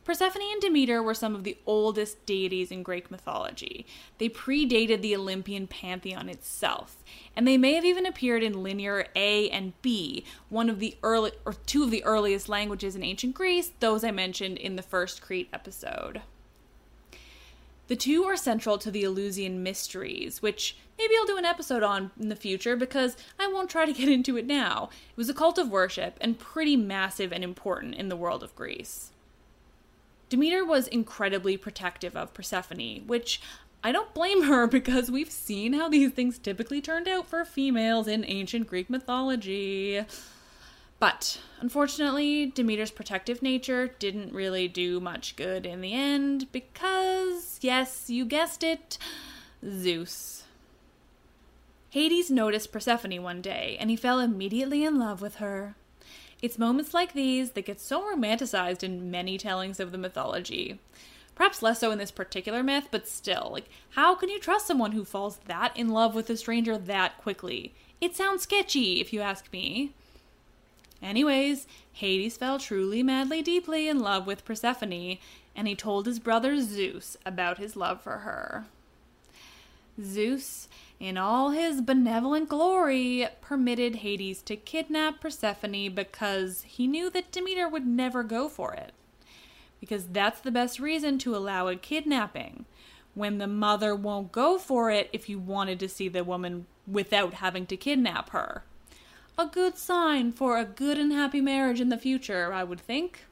Persephone 0.03 0.43
and 0.43 0.61
Demeter 0.61 1.01
were 1.01 1.15
some 1.15 1.33
of 1.33 1.43
the 1.43 1.57
oldest 1.65 2.23
deities 2.27 2.69
in 2.69 2.83
Greek 2.83 3.09
mythology. 3.09 3.87
They 4.19 4.29
predated 4.29 5.01
the 5.01 5.15
Olympian 5.15 5.65
pantheon 5.65 6.29
itself, 6.29 7.03
and 7.35 7.47
they 7.47 7.57
may 7.57 7.73
have 7.73 7.85
even 7.85 8.05
appeared 8.05 8.43
in 8.43 8.61
Linear 8.61 9.07
A 9.15 9.49
and 9.49 9.73
B, 9.81 10.23
one 10.49 10.69
of 10.69 10.77
the 10.77 10.97
early 11.01 11.31
or 11.45 11.53
two 11.53 11.81
of 11.81 11.89
the 11.89 12.03
earliest 12.03 12.47
languages 12.47 12.95
in 12.95 13.03
ancient 13.03 13.33
Greece, 13.33 13.71
those 13.79 14.03
I 14.03 14.11
mentioned 14.11 14.59
in 14.59 14.75
the 14.75 14.83
first 14.83 15.19
Crete 15.19 15.49
episode. 15.51 16.21
The 17.87 17.95
two 17.95 18.23
are 18.23 18.37
central 18.37 18.77
to 18.77 18.89
the 18.89 19.03
Eleusinian 19.03 19.61
mysteries, 19.61 20.41
which 20.41 20.77
maybe 20.97 21.13
I'll 21.19 21.25
do 21.25 21.37
an 21.37 21.45
episode 21.45 21.83
on 21.83 22.11
in 22.19 22.29
the 22.29 22.35
future 22.35 22.75
because 22.75 23.17
I 23.39 23.47
won't 23.47 23.69
try 23.69 23.85
to 23.85 23.93
get 23.93 24.09
into 24.09 24.37
it 24.37 24.45
now. 24.45 24.89
It 25.11 25.17
was 25.17 25.29
a 25.29 25.33
cult 25.33 25.57
of 25.57 25.69
worship 25.69 26.17
and 26.21 26.39
pretty 26.39 26.77
massive 26.77 27.33
and 27.33 27.43
important 27.43 27.95
in 27.95 28.09
the 28.09 28.15
world 28.15 28.41
of 28.41 28.55
Greece. 28.55 29.11
Demeter 30.29 30.65
was 30.65 30.87
incredibly 30.87 31.57
protective 31.57 32.15
of 32.15 32.33
Persephone, 32.33 33.05
which 33.05 33.41
I 33.83 33.91
don't 33.91 34.13
blame 34.13 34.43
her 34.45 34.65
because 34.65 35.11
we've 35.11 35.29
seen 35.29 35.73
how 35.73 35.89
these 35.89 36.11
things 36.11 36.39
typically 36.39 36.81
turned 36.81 37.07
out 37.07 37.27
for 37.27 37.43
females 37.43 38.07
in 38.07 38.23
ancient 38.25 38.67
Greek 38.67 38.89
mythology. 38.89 40.03
But 41.03 41.41
unfortunately, 41.59 42.45
Demeter's 42.45 42.89
protective 42.89 43.41
nature 43.41 43.89
didn't 43.99 44.31
really 44.31 44.69
do 44.69 45.01
much 45.01 45.35
good 45.35 45.65
in 45.65 45.81
the 45.81 45.91
end 45.91 46.49
because, 46.53 47.59
yes, 47.59 48.09
you 48.09 48.23
guessed 48.23 48.63
it, 48.63 48.97
Zeus. 49.69 50.45
Hades 51.89 52.31
noticed 52.31 52.71
Persephone 52.71 53.21
one 53.21 53.41
day 53.41 53.75
and 53.81 53.89
he 53.89 53.97
fell 53.97 54.21
immediately 54.21 54.85
in 54.85 54.97
love 54.97 55.21
with 55.21 55.35
her. 55.35 55.75
It's 56.41 56.57
moments 56.57 56.93
like 56.93 57.11
these 57.11 57.51
that 57.51 57.65
get 57.65 57.81
so 57.81 58.01
romanticized 58.03 58.81
in 58.81 59.11
many 59.11 59.37
tellings 59.37 59.81
of 59.81 59.91
the 59.91 59.97
mythology. 59.97 60.79
Perhaps 61.35 61.61
less 61.61 61.81
so 61.81 61.91
in 61.91 61.97
this 61.97 62.11
particular 62.11 62.63
myth, 62.63 62.87
but 62.91 63.09
still, 63.09 63.49
like, 63.51 63.67
how 63.89 64.15
can 64.15 64.29
you 64.29 64.39
trust 64.39 64.67
someone 64.67 64.93
who 64.93 65.03
falls 65.03 65.39
that 65.47 65.75
in 65.75 65.89
love 65.89 66.15
with 66.15 66.29
a 66.29 66.37
stranger 66.37 66.77
that 66.77 67.17
quickly? 67.17 67.73
It 67.99 68.15
sounds 68.15 68.43
sketchy, 68.43 69.01
if 69.01 69.11
you 69.11 69.19
ask 69.19 69.51
me. 69.51 69.91
Anyways, 71.03 71.67
Hades 71.91 72.37
fell 72.37 72.57
truly, 72.57 73.03
madly, 73.03 73.41
deeply 73.41 73.89
in 73.89 73.99
love 73.99 74.25
with 74.25 74.45
Persephone, 74.45 75.17
and 75.53 75.67
he 75.67 75.75
told 75.75 76.05
his 76.05 76.17
brother 76.17 76.61
Zeus 76.61 77.17
about 77.25 77.57
his 77.57 77.75
love 77.75 78.01
for 78.01 78.19
her. 78.19 78.65
Zeus 80.01 80.69
in 80.99 81.17
all 81.17 81.49
his 81.51 81.81
benevolent 81.81 82.47
glory, 82.47 83.27
permitted 83.41 83.97
Hades 83.97 84.41
to 84.43 84.55
kidnap 84.55 85.19
Persephone 85.19 85.93
because 85.93 86.61
he 86.61 86.87
knew 86.87 87.09
that 87.09 87.31
Demeter 87.31 87.67
would 87.67 87.85
never 87.85 88.23
go 88.23 88.47
for 88.47 88.73
it. 88.73 88.93
Because 89.81 90.07
that's 90.07 90.39
the 90.39 90.51
best 90.51 90.79
reason 90.79 91.17
to 91.19 91.35
allow 91.35 91.67
a 91.67 91.75
kidnapping. 91.75 92.65
When 93.15 93.37
the 93.37 93.47
mother 93.47 93.93
won't 93.93 94.31
go 94.31 94.57
for 94.57 94.89
it 94.89 95.09
if 95.11 95.27
you 95.27 95.37
wanted 95.37 95.79
to 95.81 95.89
see 95.89 96.07
the 96.07 96.23
woman 96.23 96.67
without 96.87 97.35
having 97.35 97.65
to 97.65 97.75
kidnap 97.75 98.29
her. 98.29 98.63
A 99.37 99.45
good 99.47 99.77
sign 99.77 100.31
for 100.31 100.57
a 100.57 100.65
good 100.65 100.97
and 100.97 101.11
happy 101.11 101.41
marriage 101.41 101.81
in 101.81 101.89
the 101.89 101.97
future, 101.97 102.53
I 102.53 102.63
would 102.63 102.79
think. 102.79 103.25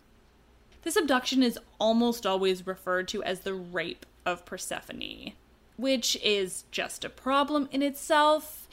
This 0.83 0.95
abduction 0.95 1.43
is 1.43 1.59
almost 1.79 2.25
always 2.25 2.65
referred 2.65 3.07
to 3.09 3.23
as 3.23 3.41
the 3.41 3.53
rape 3.53 4.05
of 4.25 4.45
Persephone 4.45 5.33
which 5.81 6.15
is 6.23 6.63
just 6.69 7.03
a 7.03 7.09
problem 7.09 7.67
in 7.71 7.81
itself. 7.81 8.69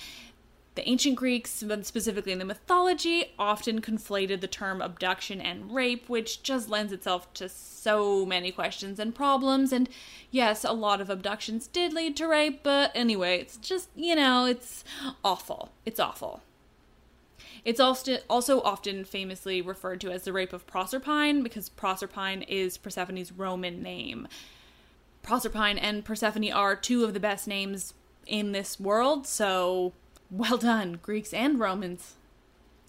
The 0.75 0.89
ancient 0.89 1.17
Greeks, 1.17 1.51
specifically 1.83 2.31
in 2.33 2.39
the 2.39 2.45
mythology, 2.45 3.33
often 3.37 3.81
conflated 3.81 4.41
the 4.41 4.47
term 4.47 4.81
abduction 4.81 5.41
and 5.41 5.75
rape, 5.75 6.09
which 6.09 6.43
just 6.43 6.69
lends 6.69 6.93
itself 6.93 7.33
to 7.35 7.49
so 7.49 8.25
many 8.25 8.53
questions 8.53 9.01
and 9.01 9.13
problems. 9.15 9.73
And 9.73 9.89
yes, 10.31 10.65
a 10.65 10.73
lot 10.73 11.01
of 11.01 11.11
abductions 11.11 11.67
did 11.67 11.93
lead 11.93 12.17
to 12.19 12.29
rape, 12.29 12.63
but 12.63 12.93
anyway, 12.95 13.41
it's 13.41 13.57
just, 13.57 13.89
you 13.97 14.15
know, 14.15 14.45
it's 14.45 14.85
awful. 15.25 15.73
It's 15.85 15.99
awful. 15.99 16.43
It's 17.69 17.81
also 17.81 18.63
often 18.63 19.05
famously 19.05 19.61
referred 19.61 20.01
to 20.01 20.11
as 20.11 20.23
the 20.23 20.33
rape 20.33 20.55
of 20.55 20.67
Proserpine 20.67 21.43
because 21.43 21.69
Proserpine 21.69 22.43
is 22.49 22.79
Persephone's 22.79 23.31
Roman 23.31 23.83
name. 23.83 24.27
Proserpine 25.23 25.77
and 25.79 26.03
Persephone 26.03 26.51
are 26.51 26.75
two 26.75 27.05
of 27.05 27.13
the 27.13 27.21
best 27.21 27.47
names 27.47 27.93
in 28.27 28.53
this 28.53 28.81
world, 28.81 29.27
so 29.27 29.93
well 30.31 30.57
done, 30.57 30.99
Greeks 31.03 31.35
and 31.35 31.61
Romans. 31.61 32.15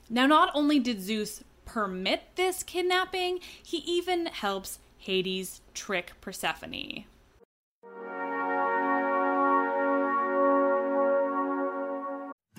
Now, 0.09 0.25
not 0.25 0.50
only 0.53 0.79
did 0.79 1.01
Zeus 1.01 1.43
permit 1.65 2.21
this 2.38 2.63
kidnapping, 2.63 3.41
he 3.62 3.79
even 3.79 4.27
helps 4.27 4.79
Hades 4.98 5.59
trick 5.74 6.13
Persephone. 6.21 7.03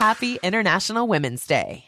Happy 0.00 0.38
International 0.42 1.06
Women's 1.06 1.46
Day. 1.46 1.84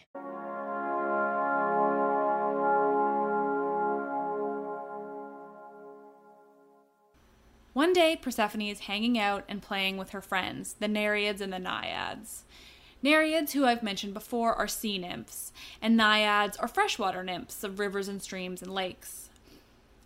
One 7.72 7.94
day, 7.94 8.18
Persephone 8.20 8.60
is 8.60 8.80
hanging 8.80 9.18
out 9.18 9.44
and 9.48 9.62
playing 9.62 9.96
with 9.96 10.10
her 10.10 10.20
friends, 10.20 10.74
the 10.78 10.88
Nereids 10.88 11.40
and 11.40 11.50
the 11.50 11.58
Naiads. 11.58 12.42
Nereids, 13.02 13.52
who 13.52 13.64
I've 13.64 13.82
mentioned 13.82 14.12
before, 14.12 14.54
are 14.56 14.68
sea 14.68 14.98
nymphs, 14.98 15.50
and 15.80 15.96
Naiads 15.96 16.58
are 16.58 16.68
freshwater 16.68 17.24
nymphs 17.24 17.64
of 17.64 17.78
rivers 17.78 18.08
and 18.08 18.20
streams 18.20 18.60
and 18.60 18.74
lakes. 18.74 19.30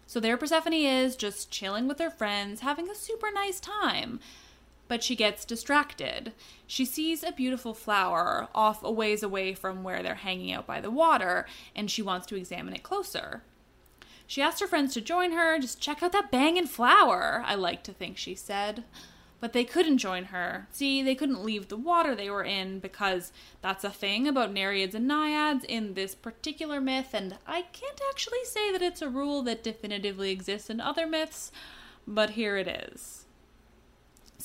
So 0.06 0.20
there 0.20 0.36
Persephone 0.36 0.74
is, 0.74 1.16
just 1.16 1.50
chilling 1.50 1.88
with 1.88 1.98
her 1.98 2.10
friends, 2.10 2.60
having 2.60 2.88
a 2.88 2.94
super 2.94 3.32
nice 3.32 3.58
time. 3.58 4.20
But 4.88 5.02
she 5.02 5.16
gets 5.16 5.44
distracted. 5.44 6.32
She 6.66 6.84
sees 6.84 7.22
a 7.22 7.32
beautiful 7.32 7.74
flower 7.74 8.48
off 8.54 8.84
a 8.84 8.90
ways 8.90 9.22
away 9.22 9.54
from 9.54 9.82
where 9.82 10.02
they're 10.02 10.14
hanging 10.14 10.52
out 10.52 10.66
by 10.66 10.80
the 10.80 10.90
water, 10.90 11.46
and 11.74 11.90
she 11.90 12.02
wants 12.02 12.26
to 12.28 12.36
examine 12.36 12.74
it 12.74 12.82
closer. 12.82 13.42
She 14.28 14.42
asked 14.42 14.60
her 14.60 14.66
friends 14.66 14.92
to 14.94 15.00
join 15.00 15.32
her, 15.32 15.58
just 15.58 15.80
check 15.80 16.02
out 16.02 16.12
that 16.12 16.30
bangin' 16.30 16.66
flower, 16.66 17.42
I 17.46 17.54
like 17.54 17.82
to 17.84 17.92
think 17.92 18.16
she 18.16 18.34
said. 18.34 18.84
But 19.38 19.52
they 19.52 19.64
couldn't 19.64 19.98
join 19.98 20.26
her. 20.26 20.66
See, 20.72 21.02
they 21.02 21.14
couldn't 21.14 21.44
leave 21.44 21.68
the 21.68 21.76
water 21.76 22.14
they 22.14 22.30
were 22.30 22.42
in 22.42 22.80
because 22.80 23.32
that's 23.60 23.84
a 23.84 23.90
thing 23.90 24.26
about 24.26 24.52
Nereids 24.52 24.94
and 24.94 25.06
Naiads 25.06 25.64
in 25.64 25.94
this 25.94 26.14
particular 26.14 26.80
myth, 26.80 27.10
and 27.12 27.36
I 27.46 27.62
can't 27.62 28.00
actually 28.10 28.44
say 28.44 28.72
that 28.72 28.82
it's 28.82 29.02
a 29.02 29.10
rule 29.10 29.42
that 29.42 29.62
definitively 29.62 30.30
exists 30.30 30.70
in 30.70 30.80
other 30.80 31.06
myths, 31.06 31.52
but 32.06 32.30
here 32.30 32.56
it 32.56 32.66
is. 32.66 33.25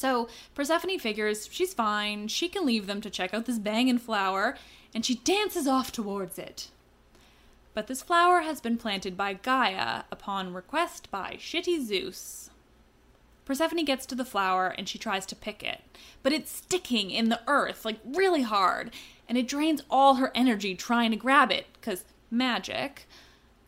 So 0.02 0.28
Persephone 0.56 0.98
figures 0.98 1.48
she's 1.52 1.76
fine, 1.76 2.28
she 2.28 2.50
can 2.50 2.66
leave 2.66 2.88
them 2.88 3.02
to 3.02 3.10
check 3.12 3.36
out 3.36 3.46
this 3.46 3.60
bangin' 3.60 4.00
flower, 4.00 4.58
and 4.96 5.06
she 5.06 5.14
dances 5.14 5.68
off 5.68 5.92
towards 5.92 6.40
it. 6.40 6.70
But 7.76 7.86
this 7.86 8.02
flower 8.02 8.42
has 8.42 8.60
been 8.60 8.78
planted 8.78 9.16
by 9.16 9.34
Gaia 9.34 10.06
upon 10.12 10.56
request 10.56 11.12
by 11.12 11.38
Shitty 11.40 11.86
Zeus. 11.86 12.50
Persephone 13.46 13.86
gets 13.86 14.08
to 14.08 14.16
the 14.16 14.26
flower 14.26 14.74
and 14.76 14.90
she 14.90 14.98
tries 14.98 15.28
to 15.28 15.36
pick 15.36 15.62
it, 15.62 15.82
but 16.24 16.34
it's 16.34 16.52
sticking 16.52 17.12
in 17.12 17.30
the 17.30 17.42
earth 17.46 17.86
like 17.86 18.00
really 18.04 18.42
hard, 18.42 18.90
and 19.30 19.38
it 19.38 19.48
drains 19.48 19.84
all 19.88 20.16
her 20.16 20.32
energy 20.34 20.74
trying 20.74 21.12
to 21.12 21.16
grab 21.16 21.52
it, 21.52 21.68
because 21.74 22.06
magic. 22.32 23.08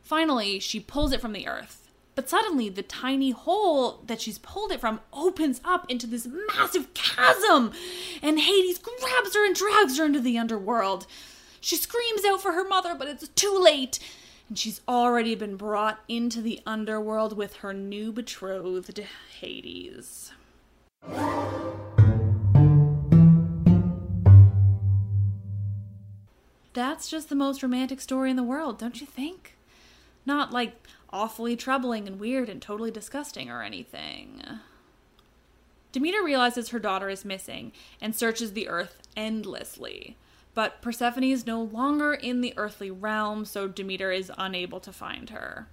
Finally, 0.01 0.59
she 0.59 0.79
pulls 0.79 1.11
it 1.11 1.21
from 1.21 1.33
the 1.33 1.47
earth, 1.47 1.82
but 2.15 2.29
suddenly 2.29 2.69
the 2.69 2.83
tiny 2.83 3.31
hole 3.31 4.01
that 4.05 4.21
she's 4.21 4.37
pulled 4.37 4.71
it 4.71 4.79
from 4.79 4.99
opens 5.11 5.61
up 5.63 5.89
into 5.89 6.07
this 6.07 6.27
massive 6.55 6.93
chasm, 6.93 7.71
and 8.21 8.39
Hades 8.39 8.79
grabs 8.79 9.35
her 9.35 9.45
and 9.45 9.55
drags 9.55 9.97
her 9.97 10.05
into 10.05 10.19
the 10.19 10.37
underworld. 10.37 11.07
She 11.59 11.75
screams 11.75 12.25
out 12.25 12.41
for 12.41 12.51
her 12.51 12.67
mother, 12.67 12.93
but 12.93 13.07
it's 13.07 13.27
too 13.29 13.57
late. 13.57 13.99
And 14.49 14.59
she's 14.59 14.81
already 14.87 15.33
been 15.35 15.55
brought 15.55 16.01
into 16.07 16.41
the 16.41 16.59
underworld 16.65 17.37
with 17.37 17.57
her 17.57 17.73
new 17.73 18.11
betrothed, 18.11 19.01
Hades. 19.39 20.31
That's 26.73 27.07
just 27.07 27.29
the 27.29 27.35
most 27.35 27.63
romantic 27.63 28.01
story 28.01 28.29
in 28.29 28.35
the 28.35 28.43
world, 28.43 28.79
don't 28.79 28.99
you 28.99 29.07
think? 29.07 29.55
Not 30.25 30.51
like 30.51 30.75
awfully 31.13 31.55
troubling 31.55 32.07
and 32.07 32.19
weird 32.19 32.49
and 32.49 32.61
totally 32.61 32.91
disgusting 32.91 33.49
or 33.49 33.61
anything. 33.61 34.41
Demeter 35.93 36.23
realizes 36.23 36.69
her 36.69 36.79
daughter 36.79 37.07
is 37.07 37.23
missing 37.23 37.71
and 38.01 38.15
searches 38.15 38.53
the 38.53 38.67
earth 38.67 38.97
endlessly. 39.15 40.17
But 40.55 40.81
Persephone 40.81 41.23
is 41.23 41.47
no 41.47 41.61
longer 41.61 42.13
in 42.13 42.41
the 42.41 42.53
earthly 42.57 42.91
realm, 42.91 43.45
so 43.45 43.67
Demeter 43.67 44.11
is 44.11 44.31
unable 44.37 44.79
to 44.81 44.91
find 44.91 45.29
her. 45.29 45.67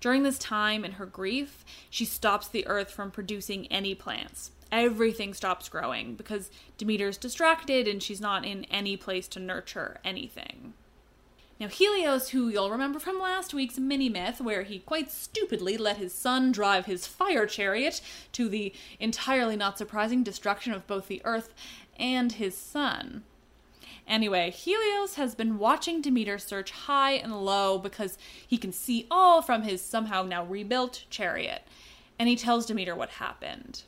During 0.00 0.22
this 0.22 0.38
time, 0.38 0.84
in 0.84 0.92
her 0.92 1.06
grief, 1.06 1.64
she 1.90 2.04
stops 2.04 2.48
the 2.48 2.66
earth 2.66 2.90
from 2.90 3.10
producing 3.10 3.66
any 3.66 3.94
plants. 3.94 4.52
Everything 4.72 5.34
stops 5.34 5.68
growing 5.68 6.14
because 6.14 6.50
Demeter's 6.78 7.18
distracted 7.18 7.88
and 7.88 8.02
she's 8.02 8.20
not 8.20 8.44
in 8.46 8.64
any 8.66 8.96
place 8.96 9.26
to 9.28 9.40
nurture 9.40 9.98
anything. 10.04 10.74
Now, 11.60 11.68
Helios, 11.68 12.30
who 12.30 12.48
you'll 12.48 12.70
remember 12.70 12.98
from 12.98 13.20
last 13.20 13.52
week's 13.52 13.78
mini 13.78 14.08
myth, 14.08 14.40
where 14.40 14.62
he 14.62 14.78
quite 14.78 15.10
stupidly 15.10 15.76
let 15.76 15.98
his 15.98 16.14
son 16.14 16.52
drive 16.52 16.86
his 16.86 17.06
fire 17.06 17.44
chariot 17.44 18.00
to 18.32 18.48
the 18.48 18.72
entirely 18.98 19.56
not 19.56 19.76
surprising 19.76 20.22
destruction 20.22 20.72
of 20.72 20.86
both 20.86 21.06
the 21.06 21.20
earth 21.22 21.52
and 21.98 22.32
his 22.32 22.56
son. 22.56 23.24
Anyway, 24.08 24.50
Helios 24.50 25.16
has 25.16 25.34
been 25.34 25.58
watching 25.58 26.00
Demeter 26.00 26.38
search 26.38 26.70
high 26.70 27.12
and 27.12 27.44
low 27.44 27.76
because 27.76 28.16
he 28.46 28.56
can 28.56 28.72
see 28.72 29.06
all 29.10 29.42
from 29.42 29.62
his 29.62 29.82
somehow 29.82 30.22
now 30.22 30.46
rebuilt 30.46 31.04
chariot, 31.10 31.62
and 32.18 32.26
he 32.26 32.36
tells 32.36 32.64
Demeter 32.64 32.96
what 32.96 33.10
happened. 33.10 33.82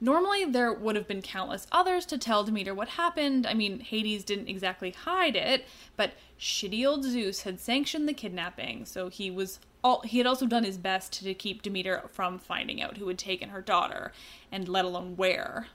Normally, 0.00 0.44
there 0.44 0.72
would 0.72 0.96
have 0.96 1.08
been 1.08 1.22
countless 1.22 1.66
others 1.72 2.04
to 2.06 2.18
tell 2.18 2.44
Demeter 2.44 2.74
what 2.74 2.88
happened. 2.88 3.46
I 3.46 3.54
mean, 3.54 3.80
Hades 3.80 4.24
didn't 4.24 4.48
exactly 4.48 4.90
hide 4.90 5.36
it, 5.36 5.64
but 5.96 6.12
shitty 6.38 6.86
old 6.86 7.04
Zeus 7.04 7.42
had 7.42 7.60
sanctioned 7.60 8.08
the 8.08 8.12
kidnapping, 8.12 8.84
so 8.84 9.08
he 9.08 9.30
was 9.30 9.60
all, 9.82 10.00
he 10.00 10.18
had 10.18 10.26
also 10.26 10.46
done 10.46 10.64
his 10.64 10.78
best 10.78 11.12
to 11.22 11.34
keep 11.34 11.62
Demeter 11.62 12.08
from 12.12 12.38
finding 12.38 12.82
out 12.82 12.96
who 12.96 13.08
had 13.08 13.18
taken 13.18 13.50
her 13.50 13.62
daughter, 13.62 14.12
and 14.50 14.68
let 14.68 14.84
alone 14.84 15.16
where. 15.16 15.68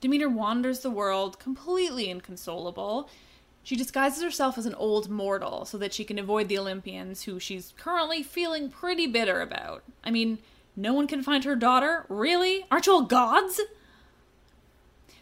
Demeter 0.00 0.28
wanders 0.28 0.80
the 0.80 0.90
world 0.90 1.38
completely 1.38 2.08
inconsolable. 2.08 3.08
She 3.62 3.76
disguises 3.76 4.22
herself 4.22 4.56
as 4.56 4.66
an 4.66 4.74
old 4.74 5.10
mortal 5.10 5.64
so 5.64 5.76
that 5.78 5.92
she 5.92 6.04
can 6.04 6.18
avoid 6.18 6.48
the 6.48 6.58
Olympians, 6.58 7.24
who 7.24 7.38
she's 7.38 7.74
currently 7.76 8.22
feeling 8.22 8.70
pretty 8.70 9.06
bitter 9.06 9.40
about. 9.40 9.82
I 10.02 10.10
mean, 10.10 10.38
no 10.78 10.94
one 10.94 11.08
can 11.08 11.24
find 11.24 11.42
her 11.42 11.56
daughter? 11.56 12.06
Really? 12.08 12.64
Aren't 12.70 12.86
you 12.86 12.92
all 12.92 13.02
gods? 13.02 13.60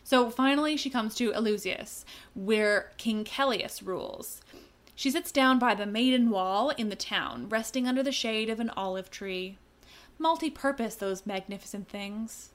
So 0.05 0.31
finally, 0.31 0.77
she 0.77 0.91
comes 0.91 1.15
to 1.15 1.33
Eleusis, 1.33 2.05
where 2.35 2.93
King 2.99 3.25
Celeus 3.25 3.83
rules. 3.83 4.43
She 4.95 5.11
sits 5.11 5.33
down 5.33 5.59
by 5.59 5.75
the 5.75 5.87
maiden 5.87 6.31
wall 6.31 6.71
in 6.71 6.91
the 6.91 6.95
town, 6.95 7.49
resting 7.49 7.89
under 7.89 8.03
the 8.03 8.13
shade 8.13 8.51
of 8.51 8.61
an 8.61 8.71
olive 8.77 9.11
tree. 9.11 9.57
Multi 10.19 10.51
purpose, 10.51 10.95
those 10.95 11.27
magnificent 11.27 11.89
things. 11.89 12.51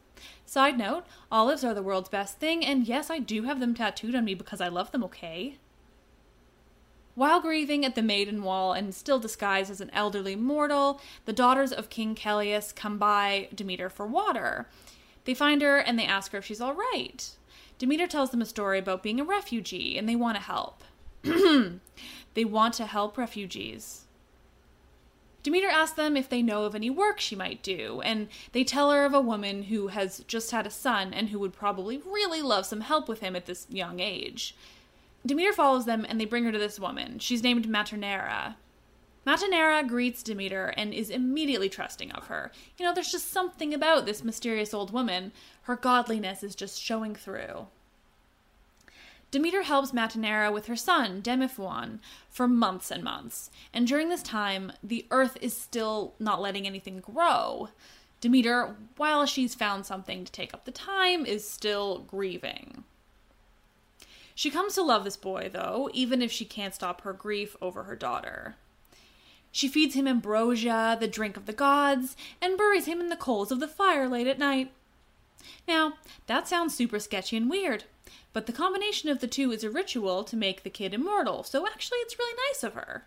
Side 0.46 0.78
note 0.78 1.06
olives 1.32 1.64
are 1.64 1.74
the 1.74 1.84
world's 1.84 2.10
best 2.10 2.38
thing, 2.38 2.64
and 2.64 2.88
yes, 2.88 3.10
I 3.10 3.18
do 3.18 3.44
have 3.44 3.60
them 3.60 3.74
tattooed 3.74 4.14
on 4.14 4.26
me 4.26 4.36
because 4.36 4.62
I 4.62 4.68
love 4.68 4.92
them, 4.92 5.04
okay? 5.06 5.58
While 7.13 7.41
grieving 7.41 7.84
at 7.84 7.95
the 7.95 8.02
maiden 8.02 8.41
wall 8.43 8.74
and 8.74 8.95
still 8.95 9.19
disguised 9.19 9.69
as 9.69 9.82
an 9.82 9.89
elderly 9.91 10.36
mortal, 10.36 11.02
the 11.26 11.34
daughters 11.34 11.74
of 11.74 11.89
King 11.89 12.15
Celeus 12.15 12.71
come 12.74 12.97
by 12.97 13.50
Demeter 13.54 13.89
for 13.89 14.08
water. 14.08 14.67
They 15.26 15.34
find 15.34 15.62
her 15.62 15.78
and 15.78 16.00
they 16.00 16.06
ask 16.06 16.32
her 16.32 16.38
if 16.38 16.45
she's 16.45 16.62
all 16.62 16.74
right. 16.74 17.30
Demeter 17.78 18.08
tells 18.08 18.32
them 18.32 18.41
a 18.41 18.45
story 18.45 18.80
about 18.80 19.04
being 19.04 19.19
a 19.19 19.26
refugee 19.26 19.97
and 19.97 20.08
they 20.08 20.15
want 20.15 20.38
to 20.38 20.43
help. 20.43 20.84
they 22.34 22.45
want 22.45 22.74
to 22.76 22.86
help 22.86 23.17
refugees. 23.17 24.06
Demeter 25.43 25.67
asks 25.67 25.95
them 25.95 26.15
if 26.15 26.30
they 26.30 26.41
know 26.41 26.65
of 26.65 26.76
any 26.76 26.89
work 26.89 27.19
she 27.19 27.36
might 27.36 27.63
do, 27.63 28.00
and 28.02 28.28
they 28.52 28.63
tell 28.63 28.91
her 28.91 29.06
of 29.06 29.13
a 29.15 29.19
woman 29.19 29.63
who 29.63 29.88
has 29.88 30.19
just 30.28 30.52
had 30.52 30.67
a 30.67 30.71
son 30.71 31.13
and 31.13 31.30
who 31.30 31.39
would 31.39 31.54
probably 31.54 31.97
really 31.97 32.43
love 32.43 32.65
some 32.65 32.82
help 32.82 33.10
with 33.10 33.21
him 33.21 33.36
at 33.36 33.47
this 33.47 33.65
young 33.69 34.00
age. 34.00 34.56
Demeter 35.25 35.53
follows 35.53 35.86
them 35.86 36.05
and 36.07 36.19
they 36.19 36.25
bring 36.25 36.43
her 36.45 36.51
to 36.51 36.60
this 36.60 36.79
woman. 36.79 37.19
She's 37.19 37.43
named 37.43 37.67
Metaneira. 37.67 38.55
Metaneira 39.25 39.88
greets 39.88 40.23
Demeter 40.23 40.73
and 40.75 40.93
is 40.93 41.12
immediately 41.12 41.69
trusting 41.69 42.12
of 42.12 42.27
her. 42.27 42.51
You 42.77 42.86
know, 42.86 42.93
there's 42.93 43.12
just 43.12 43.31
something 43.31 43.73
about 43.73 44.05
this 44.05 44.23
mysterious 44.23 44.73
old 44.73 44.91
woman. 44.91 45.31
Her 45.63 45.75
godliness 45.75 46.41
is 46.41 46.55
just 46.55 46.81
showing 46.81 47.13
through. 47.13 47.67
Demeter 49.29 49.62
helps 49.62 49.91
Metaneira 49.91 50.51
with 50.51 50.65
her 50.65 50.75
son, 50.75 51.21
Demophoon, 51.21 51.99
for 52.29 52.47
months 52.47 52.91
and 52.91 53.03
months. 53.03 53.49
And 53.73 53.88
during 53.88 54.10
this 54.10 54.23
time, 54.23 54.73
the 54.84 55.05
earth 55.10 55.38
is 55.39 55.55
still 55.55 56.15
not 56.19 56.41
letting 56.41 56.67
anything 56.67 56.99
grow. 56.99 57.69
Demeter, 58.19 58.75
while 58.97 59.25
she's 59.25 59.55
found 59.55 59.86
something 59.86 60.25
to 60.25 60.31
take 60.31 60.53
up 60.53 60.65
the 60.65 60.71
time, 60.71 61.25
is 61.25 61.47
still 61.47 61.99
grieving. 61.99 62.84
She 64.41 64.49
comes 64.49 64.73
to 64.73 64.82
love 64.82 65.04
this 65.04 65.17
boy, 65.17 65.51
though, 65.54 65.88
even 65.93 66.19
if 66.19 66.32
she 66.32 66.45
can't 66.45 66.73
stop 66.73 67.01
her 67.01 67.13
grief 67.13 67.56
over 67.62 67.84
her 67.84 67.95
daughter. 67.95 68.56
She 69.51 69.67
feeds 69.67 69.93
him 69.93 70.08
ambrosia, 70.08 70.97
the 70.99 71.08
drink 71.08 71.38
of 71.38 71.45
the 71.45 71.54
gods, 71.54 72.17
and 72.41 72.58
buries 72.58 72.88
him 72.88 72.99
in 72.99 73.10
the 73.10 73.15
coals 73.15 73.51
of 73.51 73.60
the 73.60 73.67
fire 73.67 74.10
late 74.10 74.25
at 74.25 74.39
night. 74.39 74.71
Now, 75.67 75.93
that 76.25 76.47
sounds 76.47 76.73
super 76.73 76.97
sketchy 76.99 77.38
and 77.38 77.51
weird, 77.51 77.84
but 78.34 78.47
the 78.47 78.51
combination 78.51 79.10
of 79.10 79.19
the 79.19 79.27
two 79.27 79.51
is 79.51 79.63
a 79.63 79.69
ritual 79.69 80.23
to 80.23 80.36
make 80.36 80.63
the 80.63 80.71
kid 80.71 80.95
immortal, 80.95 81.43
so 81.43 81.67
actually 81.67 81.99
it's 81.99 82.17
really 82.17 82.36
nice 82.49 82.63
of 82.63 82.73
her. 82.73 83.04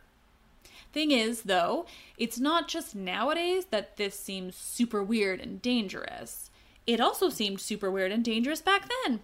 Thing 0.92 1.11
is, 1.11 1.42
though, 1.42 1.85
it's 2.16 2.38
not 2.38 2.68
just 2.68 2.94
nowadays 2.94 3.64
that 3.73 3.97
this 3.97 4.16
seems 4.16 4.55
super 4.55 5.03
weird 5.03 5.40
and 5.40 5.61
dangerous. 5.61 6.51
It 6.87 7.01
also 7.01 7.29
seemed 7.29 7.61
super 7.61 7.90
weird 7.90 8.12
and 8.12 8.23
dangerous 8.25 8.62
back 8.62 8.88
then. 9.03 9.18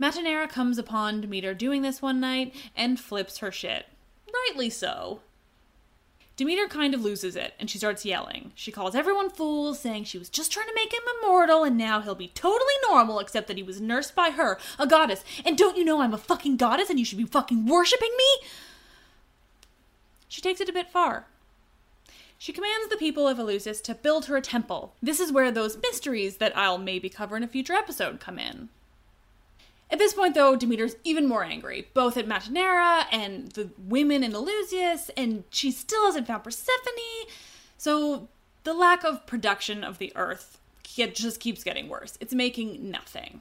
Metaneira 0.00 0.48
comes 0.48 0.78
upon 0.78 1.20
Demeter 1.20 1.52
doing 1.52 1.82
this 1.82 2.00
one 2.00 2.20
night 2.20 2.54
and 2.74 2.98
flips 2.98 3.38
her 3.38 3.52
shit. 3.52 3.86
Rightly 4.48 4.70
so. 4.70 5.20
Demeter 6.36 6.68
kind 6.68 6.94
of 6.94 7.02
loses 7.02 7.36
it 7.36 7.52
and 7.60 7.68
she 7.68 7.76
starts 7.76 8.06
yelling. 8.06 8.52
She 8.54 8.72
calls 8.72 8.94
everyone 8.94 9.28
fools, 9.28 9.78
saying 9.78 10.04
she 10.04 10.16
was 10.16 10.30
just 10.30 10.50
trying 10.50 10.68
to 10.68 10.74
make 10.74 10.90
him 10.90 11.02
immortal 11.20 11.64
and 11.64 11.76
now 11.76 12.00
he'll 12.00 12.14
be 12.14 12.28
totally 12.28 12.72
normal 12.88 13.18
except 13.18 13.46
that 13.48 13.58
he 13.58 13.62
was 13.62 13.78
nursed 13.78 14.14
by 14.14 14.30
her, 14.30 14.58
a 14.78 14.86
goddess. 14.86 15.22
And 15.44 15.58
don't 15.58 15.76
you 15.76 15.84
know 15.84 16.00
I'm 16.00 16.14
a 16.14 16.18
fucking 16.18 16.56
goddess 16.56 16.88
and 16.88 16.98
you 16.98 17.04
should 17.04 17.18
be 17.18 17.24
fucking 17.24 17.66
worshipping 17.66 18.12
me? 18.16 18.46
She 20.28 20.40
takes 20.40 20.62
it 20.62 20.68
a 20.70 20.72
bit 20.72 20.88
far. 20.88 21.26
She 22.38 22.54
commands 22.54 22.88
the 22.88 22.96
people 22.96 23.28
of 23.28 23.36
Eleusis 23.36 23.82
to 23.82 23.94
build 23.94 24.24
her 24.24 24.36
a 24.36 24.40
temple. 24.40 24.94
This 25.02 25.20
is 25.20 25.30
where 25.30 25.50
those 25.50 25.76
mysteries 25.76 26.38
that 26.38 26.56
I'll 26.56 26.78
maybe 26.78 27.10
cover 27.10 27.36
in 27.36 27.42
a 27.42 27.48
future 27.48 27.74
episode 27.74 28.18
come 28.18 28.38
in. 28.38 28.70
At 29.90 29.98
this 29.98 30.14
point, 30.14 30.34
though, 30.34 30.56
Demeter's 30.56 30.94
even 31.02 31.26
more 31.26 31.42
angry, 31.42 31.88
both 31.94 32.16
at 32.16 32.28
Metaneira 32.28 33.06
and 33.10 33.50
the 33.52 33.70
women 33.76 34.22
in 34.22 34.32
Eleusis, 34.32 35.10
and 35.16 35.44
she 35.50 35.72
still 35.72 36.06
hasn't 36.06 36.28
found 36.28 36.44
Persephone. 36.44 37.26
So 37.76 38.28
the 38.62 38.74
lack 38.74 39.04
of 39.04 39.26
production 39.26 39.82
of 39.82 39.98
the 39.98 40.12
Earth 40.14 40.58
just 40.82 41.40
keeps 41.40 41.64
getting 41.64 41.88
worse. 41.88 42.18
It's 42.20 42.34
making 42.34 42.90
nothing. 42.90 43.40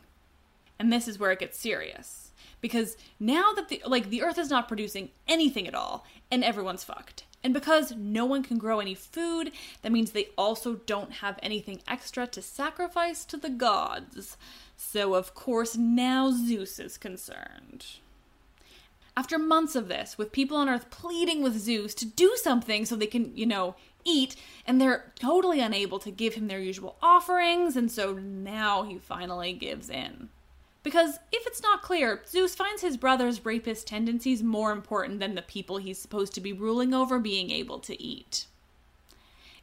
And 0.79 0.91
this 0.91 1.07
is 1.07 1.19
where 1.19 1.31
it 1.31 1.39
gets 1.39 1.59
serious. 1.59 2.31
Because 2.62 2.97
now 3.19 3.51
that 3.53 3.69
the 3.69 3.81
like 3.85 4.09
the 4.09 4.21
Earth 4.21 4.38
is 4.38 4.49
not 4.49 4.67
producing 4.67 5.09
anything 5.27 5.67
at 5.67 5.75
all, 5.75 6.05
and 6.31 6.43
everyone's 6.43 6.83
fucked. 6.83 7.23
And 7.43 7.53
because 7.53 7.93
no 7.95 8.25
one 8.25 8.43
can 8.43 8.57
grow 8.57 8.79
any 8.79 8.95
food, 8.95 9.51
that 9.81 9.91
means 9.91 10.12
they 10.12 10.29
also 10.38 10.75
don't 10.75 11.13
have 11.13 11.39
anything 11.41 11.81
extra 11.88 12.27
to 12.27 12.41
sacrifice 12.41 13.23
to 13.25 13.38
the 13.38 13.49
gods. 13.49 14.35
So, 14.82 15.13
of 15.13 15.36
course, 15.36 15.76
now 15.76 16.32
Zeus 16.32 16.80
is 16.80 16.98
concerned. 16.98 17.86
After 19.15 19.38
months 19.38 19.76
of 19.76 19.89
this, 19.89 20.18
with 20.18 20.32
people 20.32 20.56
on 20.56 20.70
Earth 20.70 20.89
pleading 20.89 21.44
with 21.44 21.60
Zeus 21.60 21.94
to 21.96 22.06
do 22.06 22.38
something 22.38 22.86
so 22.86 22.96
they 22.96 23.06
can, 23.06 23.36
you 23.36 23.46
know, 23.46 23.76
eat, 24.06 24.38
and 24.65 24.80
they're 24.80 25.12
totally 25.15 25.60
unable 25.60 26.00
to 26.00 26.10
give 26.10 26.36
him 26.36 26.48
their 26.48 26.62
usual 26.62 26.96
offerings, 27.02 27.76
and 27.76 27.92
so 27.92 28.13
now 28.13 28.84
he 28.84 28.98
finally 28.98 29.52
gives 29.52 29.89
in. 29.89 30.30
Because 30.82 31.20
if 31.34 31.46
it's 31.46 31.62
not 31.62 31.82
clear, 31.82 32.22
Zeus 32.26 32.56
finds 32.56 32.82
his 32.82 32.96
brother's 32.96 33.46
rapist 33.46 33.86
tendencies 33.86 34.42
more 34.42 34.72
important 34.72 35.20
than 35.20 35.36
the 35.36 35.42
people 35.42 35.78
he's 35.78 36.00
supposed 36.00 36.34
to 36.36 36.42
be 36.42 36.54
ruling 36.54 36.94
over 36.94 37.20
being 37.20 37.52
able 37.52 37.80
to 37.80 38.02
eat. 38.02 38.46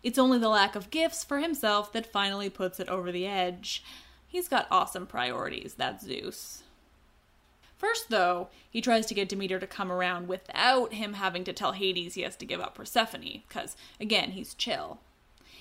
It's 0.03 0.19
only 0.19 0.39
the 0.39 0.51
lack 0.51 0.77
of 0.77 0.91
gifts 0.91 1.25
for 1.25 1.39
himself 1.39 1.91
that 1.95 2.13
finally 2.13 2.51
puts 2.51 2.79
it 2.79 2.91
over 2.91 3.11
the 3.11 3.27
edge. 3.27 3.83
He's 4.37 4.49
got 4.49 4.67
awesome 4.71 5.07
priorities, 5.07 5.77
that 5.79 6.03
Zeus. 6.03 6.63
First, 7.79 8.11
though, 8.11 8.51
he 8.69 8.83
tries 8.83 9.07
to 9.07 9.15
get 9.15 9.31
Demeter 9.31 9.59
to 9.59 9.67
come 9.67 9.91
around 9.91 10.29
without 10.29 10.93
him 10.93 11.15
having 11.15 11.43
to 11.45 11.55
tell 11.55 11.73
Hades 11.73 12.13
he 12.13 12.21
has 12.21 12.37
to 12.37 12.45
give 12.45 12.61
up 12.61 12.75
Persephone, 12.75 13.41
because, 13.49 13.79
again, 13.99 14.33
he's 14.33 14.53
chill. 14.53 14.99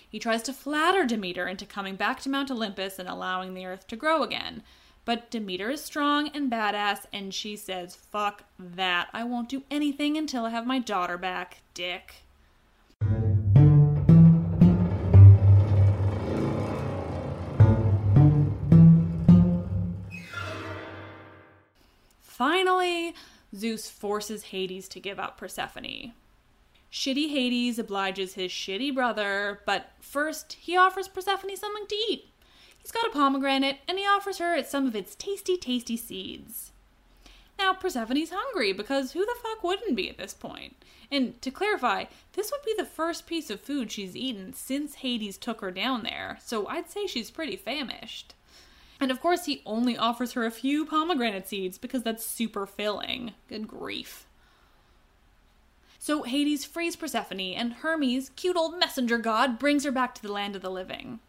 He 0.09 0.19
tries 0.19 0.43
to 0.43 0.51
flatter 0.51 1.05
Demeter 1.05 1.47
into 1.47 1.65
coming 1.65 1.95
back 1.95 2.19
to 2.23 2.29
Mount 2.29 2.51
Olympus 2.51 2.99
and 2.99 3.07
allowing 3.07 3.53
the 3.53 3.65
earth 3.65 3.87
to 3.87 3.95
grow 3.95 4.23
again. 4.23 4.61
But 5.05 5.31
Demeter 5.31 5.69
is 5.69 5.81
strong 5.81 6.27
and 6.33 6.51
badass, 6.51 7.05
and 7.13 7.33
she 7.33 7.55
says, 7.55 7.95
Fuck 7.95 8.43
that. 8.59 9.07
I 9.13 9.23
won't 9.23 9.47
do 9.47 9.63
anything 9.71 10.17
until 10.17 10.43
I 10.43 10.49
have 10.49 10.67
my 10.67 10.79
daughter 10.79 11.17
back, 11.17 11.61
dick. 11.73 12.24
Finally, 22.35 23.15
Zeus 23.55 23.89
forces 23.89 24.43
Hades 24.43 24.89
to 24.89 24.99
give 24.99 25.21
up 25.21 25.37
Persephone. 25.37 26.11
Shitty 26.91 27.29
Hades 27.29 27.79
obliges 27.79 28.33
his 28.33 28.51
shitty 28.51 28.93
brother, 28.93 29.61
but 29.65 29.91
first 30.01 30.57
he 30.59 30.75
offers 30.75 31.07
Persephone 31.07 31.55
something 31.55 31.87
to 31.87 31.95
eat. 31.95 32.25
He's 32.77 32.91
got 32.91 33.07
a 33.07 33.11
pomegranate, 33.11 33.77
and 33.87 33.97
he 33.97 34.03
offers 34.03 34.39
her 34.39 34.61
some 34.63 34.85
of 34.85 34.97
its 34.97 35.15
tasty, 35.15 35.55
tasty 35.55 35.95
seeds. 35.95 36.73
Now, 37.57 37.71
Persephone's 37.73 38.31
hungry 38.33 38.73
because 38.73 39.13
who 39.13 39.25
the 39.25 39.37
fuck 39.41 39.63
wouldn't 39.63 39.95
be 39.95 40.09
at 40.09 40.17
this 40.17 40.33
point? 40.33 40.75
And 41.09 41.41
to 41.41 41.49
clarify, 41.51 42.03
this 42.33 42.51
would 42.51 42.65
be 42.65 42.75
the 42.77 42.83
first 42.83 43.27
piece 43.27 43.49
of 43.49 43.61
food 43.61 43.93
she's 43.93 44.13
eaten 44.13 44.51
since 44.51 44.95
Hades 44.95 45.37
took 45.37 45.61
her 45.61 45.71
down 45.71 46.03
there, 46.03 46.37
so 46.43 46.67
I'd 46.67 46.89
say 46.89 47.07
she's 47.07 47.31
pretty 47.31 47.55
famished. 47.55 48.33
And 48.99 49.11
of 49.11 49.21
course, 49.21 49.45
he 49.45 49.61
only 49.65 49.97
offers 49.97 50.33
her 50.33 50.45
a 50.45 50.51
few 50.51 50.85
pomegranate 50.85 51.47
seeds 51.47 51.77
because 51.77 52.03
that's 52.03 52.25
super 52.25 52.65
filling. 52.65 53.33
Good 53.47 53.67
grief. 53.67 54.25
So 55.99 56.23
Hades 56.23 56.63
frees 56.63 56.95
Persephone, 56.95 57.39
and 57.39 57.73
Hermes, 57.73 58.29
cute 58.35 58.55
old 58.55 58.79
messenger 58.79 59.17
god, 59.17 59.57
brings 59.57 59.83
her 59.85 59.91
back 59.91 60.13
to 60.15 60.21
the 60.21 60.31
land 60.31 60.55
of 60.55 60.61
the 60.61 60.69
living. 60.69 61.19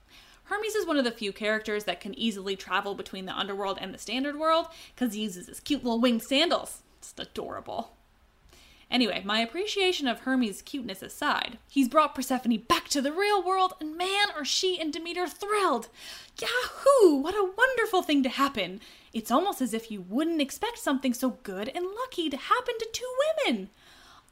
Hermes 0.44 0.74
is 0.74 0.86
one 0.86 0.96
of 0.96 1.04
the 1.04 1.10
few 1.10 1.32
characters 1.32 1.84
that 1.84 2.00
can 2.00 2.16
easily 2.18 2.54
travel 2.54 2.94
between 2.94 3.26
the 3.26 3.36
underworld 3.36 3.78
and 3.80 3.92
the 3.92 3.98
standard 3.98 4.38
world 4.38 4.68
because 4.94 5.14
he 5.14 5.22
uses 5.22 5.48
his 5.48 5.60
cute 5.60 5.82
little 5.82 6.00
winged 6.00 6.22
sandals. 6.22 6.82
It's 6.98 7.14
adorable. 7.18 7.95
Anyway, 8.90 9.20
my 9.24 9.40
appreciation 9.40 10.06
of 10.06 10.20
Hermes' 10.20 10.62
cuteness 10.62 11.02
aside, 11.02 11.58
he's 11.68 11.88
brought 11.88 12.14
Persephone 12.14 12.56
back 12.58 12.88
to 12.88 13.02
the 13.02 13.12
real 13.12 13.42
world, 13.42 13.74
and 13.80 13.96
man, 13.96 14.28
are 14.36 14.44
she 14.44 14.80
and 14.80 14.92
Demeter 14.92 15.26
thrilled! 15.26 15.88
Yahoo! 16.40 17.16
What 17.16 17.34
a 17.34 17.52
wonderful 17.56 18.02
thing 18.02 18.22
to 18.22 18.28
happen! 18.28 18.80
It's 19.12 19.30
almost 19.30 19.60
as 19.60 19.74
if 19.74 19.90
you 19.90 20.02
wouldn't 20.02 20.40
expect 20.40 20.78
something 20.78 21.12
so 21.12 21.30
good 21.42 21.68
and 21.74 21.84
lucky 21.84 22.30
to 22.30 22.36
happen 22.36 22.74
to 22.78 22.88
two 22.92 23.12
women! 23.44 23.70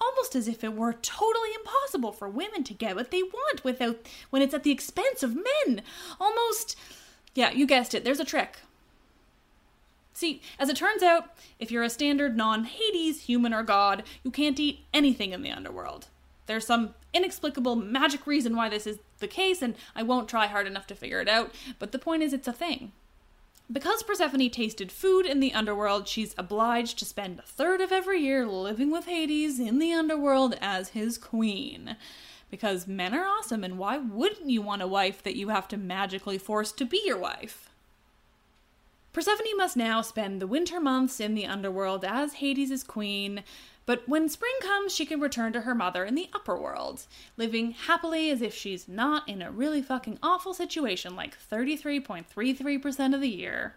Almost 0.00 0.36
as 0.36 0.46
if 0.46 0.62
it 0.62 0.74
were 0.74 0.92
totally 0.92 1.50
impossible 1.54 2.12
for 2.12 2.28
women 2.28 2.62
to 2.64 2.74
get 2.74 2.94
what 2.94 3.10
they 3.10 3.22
want 3.22 3.64
without 3.64 3.98
when 4.30 4.42
it's 4.42 4.54
at 4.54 4.62
the 4.62 4.70
expense 4.70 5.22
of 5.22 5.36
men. 5.36 5.82
Almost 6.20 6.76
yeah, 7.34 7.50
you 7.50 7.66
guessed 7.66 7.94
it, 7.94 8.04
there's 8.04 8.20
a 8.20 8.24
trick. 8.24 8.58
See, 10.14 10.40
as 10.60 10.68
it 10.68 10.76
turns 10.76 11.02
out, 11.02 11.30
if 11.58 11.72
you're 11.72 11.82
a 11.82 11.90
standard 11.90 12.36
non 12.36 12.64
Hades 12.64 13.22
human 13.22 13.52
or 13.52 13.64
god, 13.64 14.04
you 14.22 14.30
can't 14.30 14.60
eat 14.60 14.84
anything 14.94 15.32
in 15.32 15.42
the 15.42 15.50
underworld. 15.50 16.06
There's 16.46 16.66
some 16.66 16.94
inexplicable 17.12 17.74
magic 17.74 18.26
reason 18.26 18.54
why 18.54 18.68
this 18.68 18.86
is 18.86 19.00
the 19.18 19.26
case, 19.26 19.60
and 19.60 19.74
I 19.96 20.04
won't 20.04 20.28
try 20.28 20.46
hard 20.46 20.68
enough 20.68 20.86
to 20.88 20.94
figure 20.94 21.20
it 21.20 21.28
out, 21.28 21.52
but 21.80 21.90
the 21.90 21.98
point 21.98 22.22
is 22.22 22.32
it's 22.32 22.46
a 22.46 22.52
thing. 22.52 22.92
Because 23.72 24.02
Persephone 24.02 24.50
tasted 24.50 24.92
food 24.92 25.26
in 25.26 25.40
the 25.40 25.54
underworld, 25.54 26.06
she's 26.06 26.34
obliged 26.38 26.98
to 26.98 27.04
spend 27.04 27.38
a 27.38 27.42
third 27.42 27.80
of 27.80 27.90
every 27.90 28.20
year 28.20 28.46
living 28.46 28.92
with 28.92 29.06
Hades 29.06 29.58
in 29.58 29.78
the 29.78 29.92
underworld 29.92 30.56
as 30.60 30.90
his 30.90 31.18
queen. 31.18 31.96
Because 32.50 32.86
men 32.86 33.14
are 33.14 33.26
awesome, 33.26 33.64
and 33.64 33.78
why 33.78 33.96
wouldn't 33.96 34.50
you 34.50 34.62
want 34.62 34.82
a 34.82 34.86
wife 34.86 35.24
that 35.24 35.36
you 35.36 35.48
have 35.48 35.66
to 35.68 35.76
magically 35.76 36.38
force 36.38 36.70
to 36.72 36.84
be 36.84 37.02
your 37.04 37.18
wife? 37.18 37.63
Persephone 39.14 39.56
must 39.56 39.76
now 39.76 40.02
spend 40.02 40.42
the 40.42 40.46
winter 40.48 40.80
months 40.80 41.20
in 41.20 41.36
the 41.36 41.46
underworld 41.46 42.04
as 42.04 42.34
Hades' 42.34 42.82
queen, 42.82 43.44
but 43.86 44.08
when 44.08 44.28
spring 44.28 44.56
comes, 44.60 44.92
she 44.92 45.06
can 45.06 45.20
return 45.20 45.52
to 45.52 45.60
her 45.60 45.74
mother 45.74 46.04
in 46.04 46.16
the 46.16 46.28
upper 46.34 46.60
world, 46.60 47.06
living 47.36 47.70
happily 47.70 48.28
as 48.28 48.42
if 48.42 48.52
she's 48.52 48.88
not 48.88 49.28
in 49.28 49.40
a 49.40 49.52
really 49.52 49.82
fucking 49.82 50.18
awful 50.20 50.52
situation 50.52 51.14
like 51.14 51.38
33.33% 51.38 53.14
of 53.14 53.20
the 53.20 53.28
year. 53.28 53.76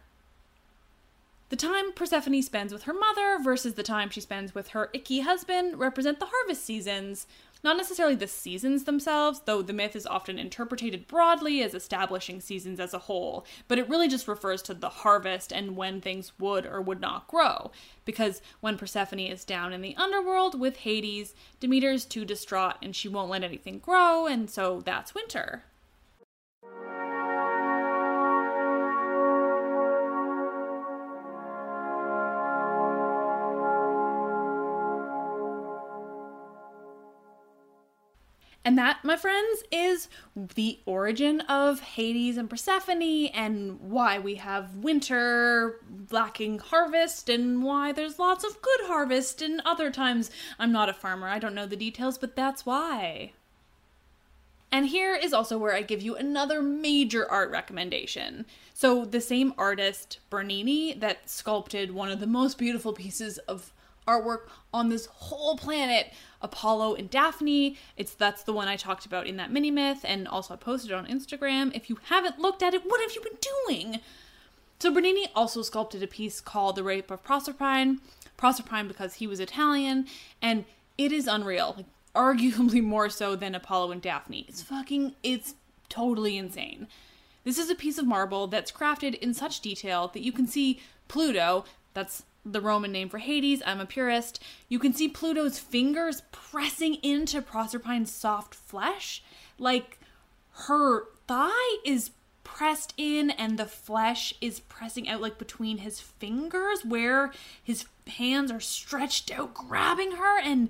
The 1.49 1.55
time 1.55 1.93
Persephone 1.93 2.41
spends 2.41 2.73
with 2.73 2.83
her 2.83 2.93
mother 2.93 3.39
versus 3.41 3.75
the 3.75 3.83
time 3.83 4.09
she 4.09 4.19
spends 4.19 4.53
with 4.53 4.69
her 4.69 4.89
icky 4.91 5.21
husband 5.21 5.79
represent 5.79 6.19
the 6.19 6.25
harvest 6.25 6.65
seasons, 6.65 7.25
not 7.63 7.77
necessarily 7.77 8.15
the 8.15 8.27
seasons 8.27 8.83
themselves, 8.83 9.39
though 9.45 9.61
the 9.61 9.71
myth 9.71 9.95
is 9.95 10.05
often 10.05 10.37
interpreted 10.37 11.07
broadly 11.07 11.63
as 11.63 11.73
establishing 11.73 12.41
seasons 12.41 12.81
as 12.81 12.93
a 12.93 12.99
whole, 12.99 13.45
but 13.69 13.79
it 13.79 13.87
really 13.87 14.09
just 14.09 14.27
refers 14.27 14.61
to 14.63 14.73
the 14.73 14.89
harvest 14.89 15.53
and 15.53 15.77
when 15.77 16.01
things 16.01 16.33
would 16.37 16.65
or 16.65 16.81
would 16.81 16.99
not 16.99 17.29
grow. 17.29 17.71
Because 18.03 18.41
when 18.59 18.77
Persephone 18.77 19.19
is 19.19 19.45
down 19.45 19.71
in 19.71 19.79
the 19.79 19.95
underworld 19.95 20.59
with 20.59 20.75
Hades, 20.79 21.33
Demeter 21.61 21.91
is 21.91 22.03
too 22.03 22.25
distraught 22.25 22.75
and 22.81 22.93
she 22.93 23.07
won't 23.07 23.31
let 23.31 23.45
anything 23.45 23.79
grow, 23.79 24.27
and 24.27 24.49
so 24.49 24.81
that's 24.81 25.15
winter. 25.15 25.63
And 38.67 38.77
that, 38.77 39.05
my 39.05 39.15
friends, 39.15 39.63
is 39.71 40.09
the 40.35 40.79
origin 40.85 41.39
of 41.39 41.79
Hades 41.79 42.35
and 42.35 42.49
Persephone 42.49 43.27
and 43.27 43.79
why 43.79 44.19
we 44.19 44.35
have 44.35 44.75
winter 44.75 45.79
lacking 46.11 46.59
harvest 46.59 47.29
and 47.29 47.63
why 47.63 47.93
there's 47.93 48.19
lots 48.19 48.43
of 48.43 48.61
good 48.61 48.81
harvest 48.87 49.41
and 49.41 49.61
other 49.63 49.89
times 49.89 50.29
I'm 50.59 50.73
not 50.73 50.89
a 50.89 50.93
farmer. 50.93 51.29
I 51.29 51.39
don't 51.39 51.55
know 51.55 51.65
the 51.65 51.77
details, 51.77 52.17
but 52.17 52.35
that's 52.35 52.65
why. 52.65 53.31
And 54.69 54.87
here 54.87 55.15
is 55.15 55.31
also 55.31 55.57
where 55.57 55.73
I 55.73 55.81
give 55.81 56.01
you 56.01 56.17
another 56.17 56.61
major 56.61 57.25
art 57.31 57.49
recommendation. 57.49 58.45
So, 58.73 59.05
the 59.05 59.21
same 59.21 59.53
artist, 59.57 60.19
Bernini, 60.29 60.91
that 60.95 61.29
sculpted 61.29 61.91
one 61.91 62.11
of 62.11 62.19
the 62.19 62.27
most 62.27 62.57
beautiful 62.57 62.91
pieces 62.91 63.37
of 63.37 63.71
artwork 64.07 64.47
on 64.73 64.89
this 64.89 65.05
whole 65.07 65.57
planet 65.57 66.13
apollo 66.41 66.95
and 66.95 67.09
daphne. 67.09 67.77
It's 67.95 68.13
that's 68.13 68.43
the 68.43 68.53
one 68.53 68.67
i 68.67 68.75
talked 68.75 69.05
about 69.05 69.27
in 69.27 69.37
that 69.37 69.51
mini 69.51 69.71
myth 69.71 70.01
and 70.03 70.27
also 70.27 70.53
i 70.53 70.57
posted 70.57 70.91
it 70.91 70.95
on 70.95 71.07
instagram. 71.07 71.75
If 71.75 71.89
you 71.89 71.99
haven't 72.05 72.39
looked 72.39 72.63
at 72.63 72.73
it 72.73 72.83
what 72.85 73.01
have 73.01 73.11
you 73.13 73.21
been 73.21 73.39
doing? 73.67 74.01
So 74.79 74.93
bernini 74.93 75.27
also 75.35 75.61
sculpted 75.61 76.03
a 76.03 76.07
piece 76.07 76.41
called 76.41 76.75
the 76.75 76.83
rape 76.83 77.11
of 77.11 77.23
proserpine 77.23 77.99
proserpine 78.37 78.87
because 78.87 79.15
he 79.15 79.27
was 79.27 79.39
italian 79.39 80.07
and 80.41 80.65
it 80.97 81.11
is 81.11 81.27
unreal 81.27 81.73
like 81.77 81.85
arguably 82.15 82.83
more 82.83 83.09
so 83.09 83.35
than 83.35 83.53
apollo 83.53 83.91
and 83.91 84.01
daphne. 84.01 84.45
It's 84.47 84.63
fucking 84.63 85.15
it's 85.23 85.53
totally 85.87 86.37
insane. 86.37 86.87
This 87.43 87.57
is 87.57 87.69
a 87.69 87.75
piece 87.75 87.97
of 87.97 88.05
marble 88.05 88.47
that's 88.47 88.71
crafted 88.71 89.15
in 89.15 89.33
such 89.33 89.61
detail 89.61 90.09
that 90.09 90.23
you 90.23 90.33
can 90.33 90.47
see 90.47 90.81
pluto 91.07 91.63
that's 91.93 92.23
the 92.51 92.61
Roman 92.61 92.91
name 92.91 93.09
for 93.09 93.17
Hades. 93.17 93.61
I'm 93.65 93.79
a 93.79 93.85
purist. 93.85 94.41
You 94.69 94.79
can 94.79 94.93
see 94.93 95.07
Pluto's 95.07 95.59
fingers 95.59 96.21
pressing 96.31 96.95
into 96.95 97.41
Proserpine's 97.41 98.11
soft 98.11 98.55
flesh. 98.55 99.23
Like 99.57 99.99
her 100.67 101.05
thigh 101.27 101.77
is 101.85 102.11
pressed 102.43 102.93
in 102.97 103.29
and 103.29 103.59
the 103.59 103.65
flesh 103.65 104.33
is 104.39 104.61
pressing 104.61 105.07
out 105.07 105.21
like 105.21 105.37
between 105.37 105.79
his 105.79 105.99
fingers 105.99 106.83
where 106.85 107.31
his 107.61 107.85
hands 108.07 108.51
are 108.51 108.61
stretched 108.61 109.29
out 109.31 109.53
grabbing 109.53 110.13
her 110.13 110.39
and 110.39 110.69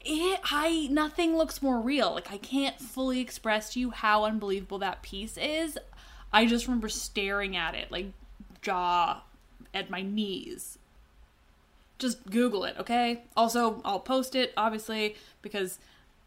it 0.00 0.40
I 0.44 0.88
nothing 0.90 1.36
looks 1.36 1.60
more 1.60 1.80
real. 1.80 2.14
Like 2.14 2.30
I 2.30 2.38
can't 2.38 2.78
fully 2.80 3.20
express 3.20 3.72
to 3.72 3.80
you 3.80 3.90
how 3.90 4.24
unbelievable 4.24 4.78
that 4.78 5.02
piece 5.02 5.36
is. 5.36 5.76
I 6.32 6.46
just 6.46 6.66
remember 6.66 6.88
staring 6.88 7.56
at 7.56 7.74
it 7.74 7.90
like 7.90 8.12
jaw 8.62 9.22
at 9.78 9.90
my 9.90 10.02
knees. 10.02 10.78
Just 11.98 12.30
Google 12.30 12.64
it, 12.64 12.76
okay? 12.78 13.22
Also, 13.36 13.80
I'll 13.84 14.00
post 14.00 14.34
it, 14.34 14.52
obviously, 14.56 15.16
because 15.42 15.78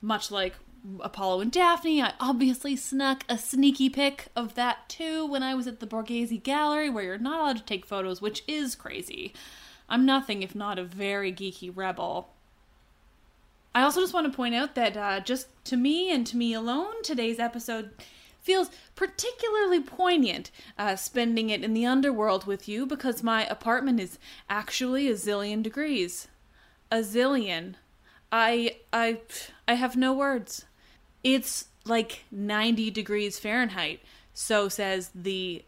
much 0.01 0.31
like 0.31 0.55
Apollo 0.99 1.41
and 1.41 1.51
Daphne, 1.51 2.01
I 2.01 2.13
obviously 2.19 2.75
snuck 2.75 3.23
a 3.29 3.37
sneaky 3.37 3.89
pic 3.89 4.27
of 4.35 4.55
that 4.55 4.89
too 4.89 5.25
when 5.25 5.43
I 5.43 5.53
was 5.53 5.67
at 5.67 5.79
the 5.79 5.87
Borghese 5.87 6.41
Gallery, 6.41 6.89
where 6.89 7.03
you're 7.03 7.17
not 7.17 7.39
allowed 7.39 7.57
to 7.57 7.63
take 7.63 7.85
photos, 7.85 8.21
which 8.21 8.43
is 8.47 8.75
crazy. 8.75 9.33
I'm 9.87 10.05
nothing 10.05 10.41
if 10.41 10.55
not 10.55 10.79
a 10.79 10.83
very 10.83 11.31
geeky 11.31 11.71
rebel. 11.73 12.29
I 13.75 13.83
also 13.83 14.01
just 14.01 14.13
want 14.13 14.29
to 14.29 14.35
point 14.35 14.55
out 14.55 14.75
that 14.75 14.97
uh, 14.97 15.19
just 15.19 15.47
to 15.65 15.77
me 15.77 16.11
and 16.11 16.25
to 16.27 16.35
me 16.37 16.53
alone, 16.53 17.03
today's 17.03 17.39
episode 17.39 17.91
feels 18.41 18.69
particularly 18.95 19.79
poignant 19.79 20.51
uh, 20.77 20.95
spending 20.95 21.49
it 21.49 21.63
in 21.63 21.73
the 21.73 21.85
underworld 21.85 22.45
with 22.45 22.67
you 22.67 22.85
because 22.85 23.23
my 23.23 23.45
apartment 23.45 23.99
is 23.99 24.17
actually 24.49 25.07
a 25.07 25.13
zillion 25.13 25.63
degrees. 25.63 26.27
A 26.91 26.97
zillion. 26.97 27.75
I 28.31 28.77
I 28.91 29.19
I 29.67 29.75
have 29.75 29.95
no 29.95 30.13
words. 30.13 30.65
It's 31.23 31.65
like 31.85 32.25
90 32.31 32.91
degrees 32.91 33.39
Fahrenheit, 33.39 34.01
so 34.33 34.69
says 34.69 35.11
the 35.13 35.63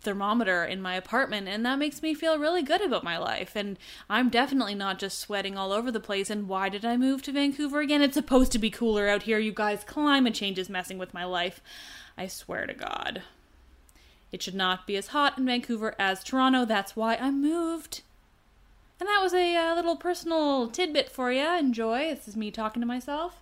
thermometer 0.00 0.64
in 0.64 0.80
my 0.80 0.94
apartment 0.94 1.46
and 1.46 1.64
that 1.64 1.78
makes 1.78 2.02
me 2.02 2.14
feel 2.14 2.38
really 2.38 2.62
good 2.62 2.80
about 2.80 3.04
my 3.04 3.18
life 3.18 3.54
and 3.54 3.78
I'm 4.08 4.30
definitely 4.30 4.74
not 4.74 4.98
just 4.98 5.18
sweating 5.18 5.56
all 5.56 5.72
over 5.72 5.90
the 5.90 6.00
place 6.00 6.30
and 6.30 6.48
why 6.48 6.68
did 6.70 6.84
I 6.84 6.96
move 6.96 7.22
to 7.22 7.32
Vancouver 7.32 7.80
again? 7.80 8.00
It's 8.00 8.14
supposed 8.14 8.52
to 8.52 8.58
be 8.58 8.70
cooler 8.70 9.08
out 9.08 9.24
here, 9.24 9.38
you 9.38 9.52
guys. 9.52 9.84
Climate 9.84 10.34
change 10.34 10.58
is 10.58 10.70
messing 10.70 10.96
with 10.96 11.12
my 11.12 11.24
life. 11.24 11.60
I 12.16 12.26
swear 12.28 12.66
to 12.66 12.74
God. 12.74 13.22
It 14.32 14.42
should 14.42 14.54
not 14.54 14.86
be 14.86 14.96
as 14.96 15.08
hot 15.08 15.36
in 15.36 15.44
Vancouver 15.44 15.94
as 15.98 16.24
Toronto. 16.24 16.64
That's 16.64 16.96
why 16.96 17.16
I 17.16 17.30
moved. 17.30 18.02
And 18.98 19.08
that 19.08 19.20
was 19.22 19.34
a 19.34 19.56
uh, 19.56 19.74
little 19.74 19.96
personal 19.96 20.68
tidbit 20.68 21.10
for 21.10 21.32
you. 21.32 21.58
Enjoy. 21.58 22.14
This 22.14 22.28
is 22.28 22.36
me 22.36 22.50
talking 22.50 22.80
to 22.80 22.86
myself. 22.86 23.40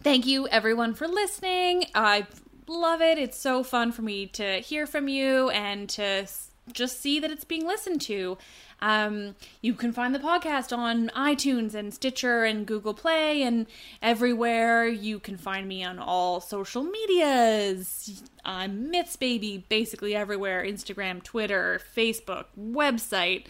Thank 0.00 0.26
you, 0.26 0.48
everyone, 0.48 0.94
for 0.94 1.06
listening. 1.06 1.86
I 1.94 2.26
love 2.68 3.00
it. 3.00 3.18
It's 3.18 3.38
so 3.38 3.62
fun 3.62 3.92
for 3.92 4.02
me 4.02 4.26
to 4.28 4.60
hear 4.60 4.86
from 4.86 5.08
you 5.08 5.50
and 5.50 5.88
to 5.90 6.26
just 6.72 7.00
see 7.00 7.20
that 7.20 7.30
it's 7.30 7.44
being 7.44 7.66
listened 7.66 8.00
to. 8.02 8.36
Um, 8.80 9.36
you 9.62 9.72
can 9.72 9.92
find 9.92 10.14
the 10.14 10.18
podcast 10.18 10.76
on 10.76 11.08
iTunes 11.10 11.74
and 11.74 11.94
Stitcher 11.94 12.44
and 12.44 12.66
Google 12.66 12.92
Play 12.92 13.42
and 13.42 13.66
everywhere. 14.02 14.86
You 14.86 15.18
can 15.18 15.36
find 15.36 15.66
me 15.66 15.82
on 15.82 15.98
all 15.98 16.40
social 16.40 16.82
medias. 16.82 18.22
I'm 18.44 18.90
Myths 18.90 19.16
Baby, 19.16 19.64
basically 19.68 20.14
everywhere 20.14 20.62
Instagram, 20.62 21.22
Twitter, 21.22 21.80
Facebook, 21.96 22.46
website. 22.58 23.46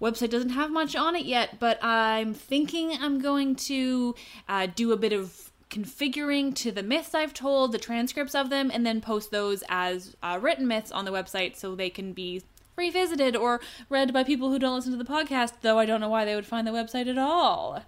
Website 0.00 0.30
doesn't 0.30 0.50
have 0.50 0.70
much 0.70 0.96
on 0.96 1.14
it 1.14 1.24
yet, 1.24 1.60
but 1.60 1.82
I'm 1.82 2.34
thinking 2.34 2.92
I'm 3.00 3.20
going 3.20 3.54
to 3.54 4.16
uh, 4.48 4.66
do 4.74 4.92
a 4.92 4.96
bit 4.96 5.12
of 5.12 5.51
configuring 5.72 6.54
to 6.56 6.70
the 6.70 6.82
myths 6.82 7.14
I've 7.14 7.34
told, 7.34 7.72
the 7.72 7.78
transcripts 7.78 8.34
of 8.34 8.50
them, 8.50 8.70
and 8.72 8.86
then 8.86 9.00
post 9.00 9.30
those 9.30 9.64
as 9.68 10.14
uh, 10.22 10.38
written 10.40 10.68
myths 10.68 10.92
on 10.92 11.04
the 11.04 11.10
website 11.10 11.56
so 11.56 11.74
they 11.74 11.90
can 11.90 12.12
be 12.12 12.42
revisited 12.76 13.34
or 13.34 13.60
read 13.88 14.12
by 14.12 14.22
people 14.22 14.50
who 14.50 14.58
don't 14.58 14.76
listen 14.76 14.92
to 14.92 15.02
the 15.02 15.04
podcast, 15.04 15.54
though 15.62 15.78
I 15.78 15.86
don't 15.86 16.00
know 16.00 16.08
why 16.08 16.24
they 16.24 16.34
would 16.34 16.46
find 16.46 16.66
the 16.66 16.72
website 16.72 17.08
at 17.08 17.18
all. 17.18 17.82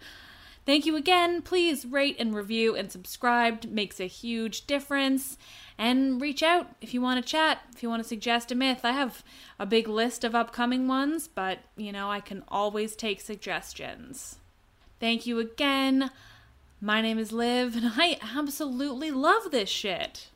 Thank 0.67 0.87
you 0.87 0.97
again. 0.97 1.43
Please 1.43 1.85
rate 1.85 2.17
and 2.19 2.35
review 2.35 2.75
and 2.75 2.91
subscribe. 2.91 3.65
It 3.65 3.71
makes 3.71 4.01
a 4.01 4.07
huge 4.07 4.67
difference. 4.67 5.37
And 5.77 6.21
reach 6.23 6.43
out 6.43 6.75
if 6.81 6.95
you 6.95 7.03
want 7.03 7.23
to 7.23 7.31
chat, 7.31 7.59
if 7.75 7.83
you 7.83 7.91
want 7.91 8.03
to 8.03 8.09
suggest 8.09 8.51
a 8.51 8.55
myth. 8.55 8.81
I 8.83 8.93
have 8.93 9.23
a 9.59 9.67
big 9.67 9.89
list 9.89 10.25
of 10.25 10.35
upcoming 10.35 10.89
ones, 10.89 11.29
but 11.29 11.59
you 11.77 11.93
know, 11.93 12.11
I 12.11 12.21
can 12.21 12.45
always 12.49 12.97
take 12.97 13.21
suggestions. 13.21 14.37
Thank 15.01 15.27
you 15.27 15.39
again. 15.39 16.11
My 16.85 17.01
name 17.01 17.19
is 17.19 17.33
Liv, 17.33 17.77
and 17.77 17.93
I 17.97 18.19
absolutely 18.37 19.11
love 19.11 19.51
this 19.51 19.71
shit. 19.71 20.29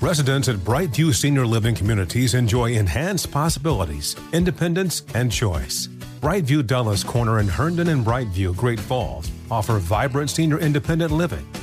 Residents 0.00 0.48
at 0.48 0.54
Brightview 0.58 1.12
Senior 1.12 1.44
Living 1.46 1.74
Communities 1.74 2.34
enjoy 2.34 2.74
enhanced 2.74 3.32
possibilities, 3.32 4.14
independence, 4.32 5.02
and 5.16 5.32
choice. 5.32 5.88
Brightview 6.20 6.64
Dulles 6.64 7.02
Corner 7.02 7.40
in 7.40 7.48
Herndon 7.48 7.88
and 7.88 8.06
Brightview, 8.06 8.54
Great 8.56 8.78
Falls 8.78 9.28
offer 9.50 9.78
vibrant 9.78 10.30
senior 10.30 10.60
independent 10.60 11.10
living, 11.10 11.44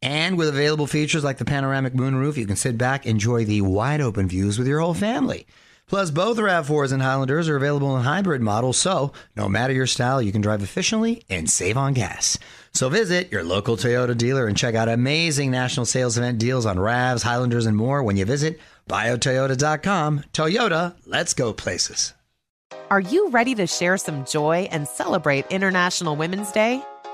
And 0.00 0.38
with 0.38 0.48
available 0.48 0.86
features 0.86 1.24
like 1.24 1.38
the 1.38 1.44
panoramic 1.44 1.92
moonroof, 1.92 2.36
you 2.36 2.46
can 2.46 2.56
sit 2.56 2.78
back, 2.78 3.04
enjoy 3.04 3.44
the 3.44 3.62
wide 3.62 4.00
open 4.00 4.28
views 4.28 4.58
with 4.58 4.68
your 4.68 4.80
whole 4.80 4.94
family. 4.94 5.46
Plus, 5.88 6.10
both 6.10 6.36
RAV4s 6.36 6.92
and 6.92 7.02
Highlanders 7.02 7.48
are 7.48 7.56
available 7.56 7.96
in 7.96 8.02
hybrid 8.02 8.42
models, 8.42 8.76
so 8.76 9.12
no 9.36 9.48
matter 9.48 9.72
your 9.72 9.86
style, 9.86 10.20
you 10.20 10.32
can 10.32 10.42
drive 10.42 10.62
efficiently 10.62 11.24
and 11.30 11.48
save 11.50 11.78
on 11.78 11.94
gas. 11.94 12.38
So 12.72 12.90
visit 12.90 13.32
your 13.32 13.42
local 13.42 13.76
Toyota 13.76 14.16
dealer 14.16 14.46
and 14.46 14.56
check 14.56 14.74
out 14.74 14.88
amazing 14.88 15.50
national 15.50 15.86
sales 15.86 16.18
event 16.18 16.38
deals 16.38 16.66
on 16.66 16.76
RAVs, 16.76 17.22
Highlanders, 17.22 17.66
and 17.66 17.76
more 17.76 18.02
when 18.02 18.18
you 18.18 18.26
visit 18.26 18.60
buyatoyota.com. 18.88 20.24
Toyota, 20.32 20.94
let's 21.06 21.32
go 21.34 21.52
places. 21.54 22.12
Are 22.90 23.00
you 23.00 23.30
ready 23.30 23.54
to 23.54 23.66
share 23.66 23.96
some 23.96 24.24
joy 24.26 24.68
and 24.70 24.86
celebrate 24.86 25.46
International 25.50 26.16
Women's 26.16 26.52
Day? 26.52 26.82